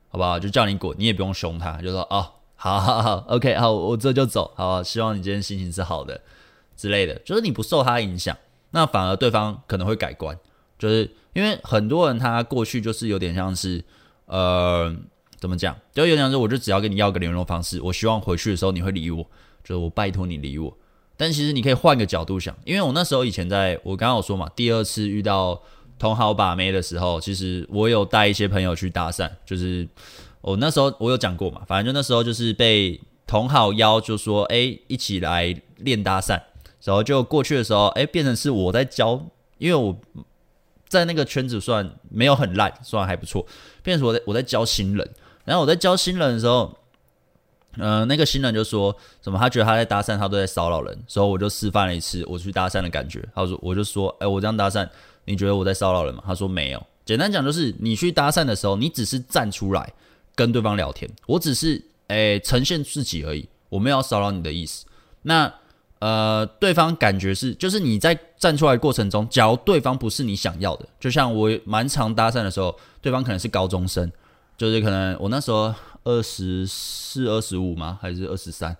[0.10, 0.38] 好不好？
[0.38, 6.20] 就叫你滚，你也不用凶他，就说，哦，好好好，OK，好，我这就走，好，希望你今天心情是好的
[6.76, 8.36] 之类的，就是你不受他影响，
[8.72, 10.38] 那反而对方可能会改观，
[10.78, 13.84] 就是因为很多人他过去就是有点像是，
[14.26, 14.94] 呃。
[15.42, 15.74] 怎么讲？
[15.94, 19.24] 就有点像是，我就只要跟你要个联络方式，我希望回去的时候你会理我，
[19.64, 20.78] 就是我拜托你理我。
[21.16, 25.58] 但其实你可以换个角度想，因为我那时候以前在我刚刚有说嘛，第二次遇到
[25.98, 29.88] 同好把妹的时候，其实我有带一些朋友去搭讪，就是
[30.42, 36.40] 我那时候我有讲过嘛，反正就那时候就是被同好邀，就说哎一起来练搭讪，
[36.84, 39.24] 然后就过去的时候，哎变成是我在教，
[39.58, 39.96] 因为我
[40.88, 43.46] 在那个圈子算没有很烂，算还不错，
[43.84, 45.10] 变成我在我在教新人。
[45.46, 46.78] 然后我在教新人的时候，
[47.78, 53.28] 嗯、那个新人就说什么，他觉得他在搭讪，他都在骚扰人，所以我就示范了一次我去搭讪的感觉。
[53.34, 54.88] 他说，我就说，哎，我这样搭讪，
[55.26, 56.24] 你觉得我在骚扰人吗？
[56.26, 56.86] 他说没有。
[57.04, 59.92] 简单讲就是，你去搭讪的时候，你只是站出来
[60.40, 64.86] 跟对方聊天，我只是诶呈现自己而已，我没有要骚扰你的意思。
[65.24, 65.54] 那
[66.00, 74.10] 呃，对方感觉是，就是你在站出来过程中，假如对方不是你想要的，就像我蛮常搭讪的时候，对方可能是高中生。
[74.58, 75.74] 就是可能我那时候
[76.06, 78.00] 二十四、二十五吗？
[78.02, 78.76] 还是二十三？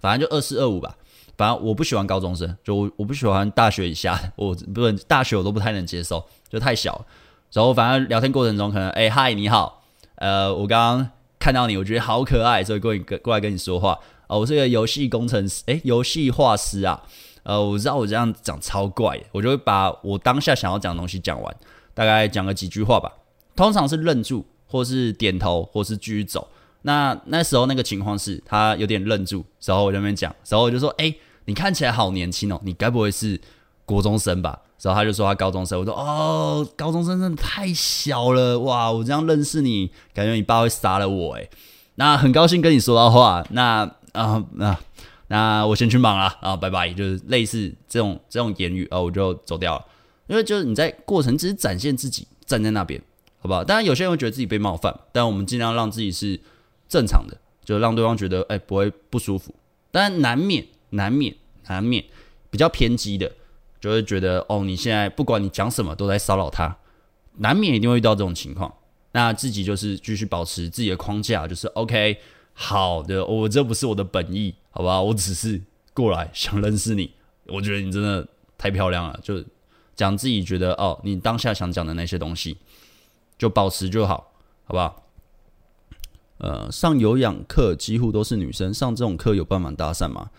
[0.00, 0.96] 反正就二四、二五吧。
[1.36, 7.06] 反正我不喜欢高中生，就我我不喜欢大学以下， 我不是大学我都不太能接受，就太小。
[7.52, 9.83] 然后反正聊天过程中可能，哎、欸，嗨，你好，
[10.16, 13.98] 呃，我刚刚看到你，我觉得好可爱，所以过过过来跟你说话。
[14.26, 17.02] 哦、我是一个游戏工程师，哎、欸，游戏画师啊。
[17.42, 21.56] 呃，我知道我这样讲超怪，我就会把我当下想要讲的东西讲完，
[21.92, 23.12] 大概讲个几句话吧。
[23.54, 24.46] 通常是愣住。
[24.66, 26.48] 或是点头，或是继续走。
[26.82, 33.40] 那那时候那个情况是，他有点愣住，然后我在那边讲，然后我就说：“哎、你看起来好年轻哦，你该不会是
[33.84, 35.78] 国中生吧？”然后他就说他高中生。
[35.78, 38.90] 我说：“哦，高中生真的太小了哇！
[38.90, 41.48] 我这样认识你，感觉你爸会杀了我哎。”
[41.96, 44.76] 那很高兴跟你说到话，那啊那
[45.28, 46.92] 那我先去忙了啊，拜拜。
[46.92, 49.84] 就是类似这种这种言语啊，我就走掉了。
[50.26, 53.00] 因为就是你在过程只是展现自己，站在那边。
[53.38, 53.62] 好不好？
[53.62, 56.40] 当然，有些人会觉得自己被冒犯，但我们尽量让自己是
[56.88, 59.54] 正常的，就让对方觉得哎、不会不舒服。
[59.90, 61.36] 但难免、难免、
[61.68, 62.02] 难免
[62.48, 63.30] 比较偏激的，
[63.84, 66.74] 就会觉得哦，你现在不管你讲什么都在骚扰他，
[67.36, 68.74] 难免一定会遇到这种情况。
[69.12, 72.16] 那自己就是继续保持自己的框架，就是 OK，
[72.54, 75.02] 好的，我这不是我的本意，好不好？
[75.02, 75.60] 我只是
[75.92, 77.12] 过来想认识你，
[77.48, 78.26] 我觉得你真的
[78.56, 79.44] 太漂亮了，就
[79.94, 82.56] 讲自己觉得哦，你当下想讲的那些东西。
[83.36, 84.32] 就保持就好，
[84.64, 85.02] 好不好？
[86.38, 90.30] 呃，上有氧课几乎都是女生，上这种课有办法搭讪吗？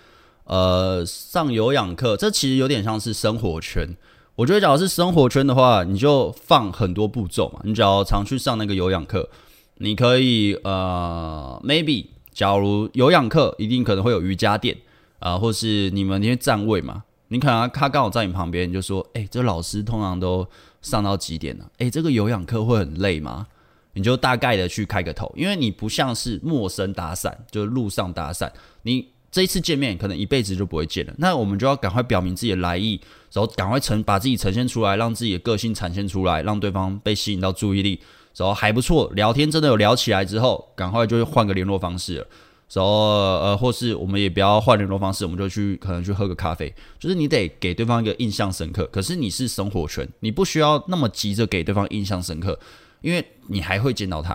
[0.45, 3.95] 呃，上有氧课，这其实有点像是生活圈。
[4.35, 7.59] 我觉得，假如是生活圈的话，你就放很多步骤嘛。
[7.63, 9.29] 你只要常去上那个有氧课，
[9.77, 14.75] 你可以呃，maybe，假如有氧课一定可能会有瑜伽垫
[15.19, 20.47] 啊、或是你们那些站位嘛，你可能他刚好在你旁边，你就说，哎、这老师通常都。
[20.85, 21.65] 上到几点呢？
[21.79, 23.47] 诶，这个有氧课会很累吗？
[23.93, 28.47] 你就大概的去开个头，因为你不像是陌生搭讪，就是路上搭讪，
[28.83, 31.13] 你这一次见面可能一辈子就不会见了。
[31.17, 32.97] 那我们就要赶快表明自己的来意，
[33.33, 37.99] 然后赶快呈把自己呈现出来，让自己的个性展现出来，让对方被吸引到注意力，
[38.37, 42.27] 然后还不错，聊天真的有聊起来之后，赶快就换个联络方式了。
[42.71, 46.73] 然后呃，或是我们也不要换联络方式，我们就去可能去喝个咖啡。
[46.97, 48.87] 就是你得给对方一个印象深刻。
[48.89, 52.57] 可是你是生活圈，你不需要那么急着给对方印象深刻，
[53.01, 54.33] 因为你还会见到他，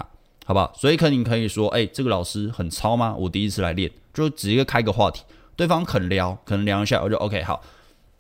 [0.51, 0.73] 好不好？
[0.77, 3.15] 所以可你可以说，哎，这个老师很糙吗？
[3.17, 5.23] 我第一次来练，就直接开个话题，
[5.55, 7.63] 对方肯聊，可能聊一下，我就 OK 好，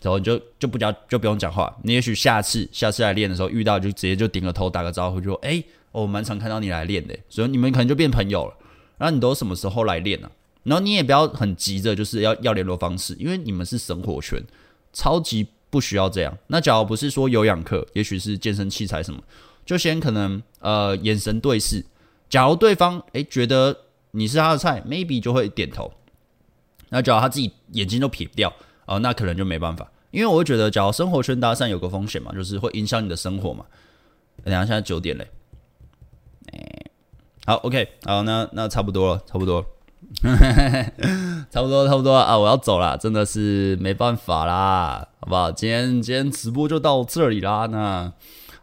[0.03, 1.76] 然后你就就不讲，就不用讲话。
[1.83, 5.61] 你也许下次下次来练的时候遇到，就直接就点个头，打个招呼，就说，哎，
[5.91, 8.55] 我蛮常看到你来练的，所以你们可能就变朋友了。
[8.99, 10.31] 那你都什么时候来练呢、啊？
[10.62, 14.41] 然后你也不要很急着，就是要要联络方式，因为你们是生活圈，
[14.93, 16.39] 超级不需要这样。
[16.47, 19.20] 那假如不是说有氧课，也许是健身器材什么，
[19.66, 21.85] 就先可能呃眼神对视。
[22.31, 23.76] 假如对方诶觉得
[24.12, 25.93] 你是他的菜，maybe 就会点头。
[26.89, 28.49] 那假如他自己眼睛都撇不掉
[28.87, 29.91] 啊、呃，那可能就没办法。
[30.12, 33.64] 因为我会觉得，假如生活圈搭讪有个风险嘛，就是会影响你的生活嘛。
[34.45, 35.28] 等下现在九点嘞。
[37.47, 39.66] 好，OK，好，那那差不多了，差不多了。
[41.51, 45.51] 差不多差不多啊，我要走了，真的是没办法啦，好不好？
[45.51, 48.12] 今天今天直播就到这里啦，那。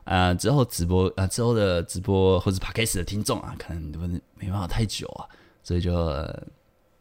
[0.08, 5.28] 啊、呃，之后直播啊、之后的直播或者 podcast 的听众啊，可能都没办法太久啊，
[5.62, 5.94] 所以就、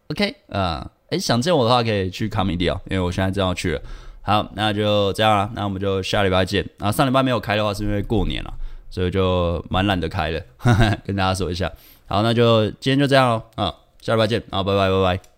[0.08, 3.80] OK 啊、呃，哎，想见我的话可以去 comedy 哦，因为我现在正要去了。
[4.22, 6.68] 好，那就这样了，那我们就下礼拜见。
[6.78, 8.52] 啊，上礼拜没有开的话，是因为过年了，
[8.90, 10.44] 所以就蛮懒得开的，
[11.06, 11.72] 跟大家说一下。
[12.06, 15.35] 好，那就今天就这样喽，啊，下礼拜见，啊，拜拜，拜拜。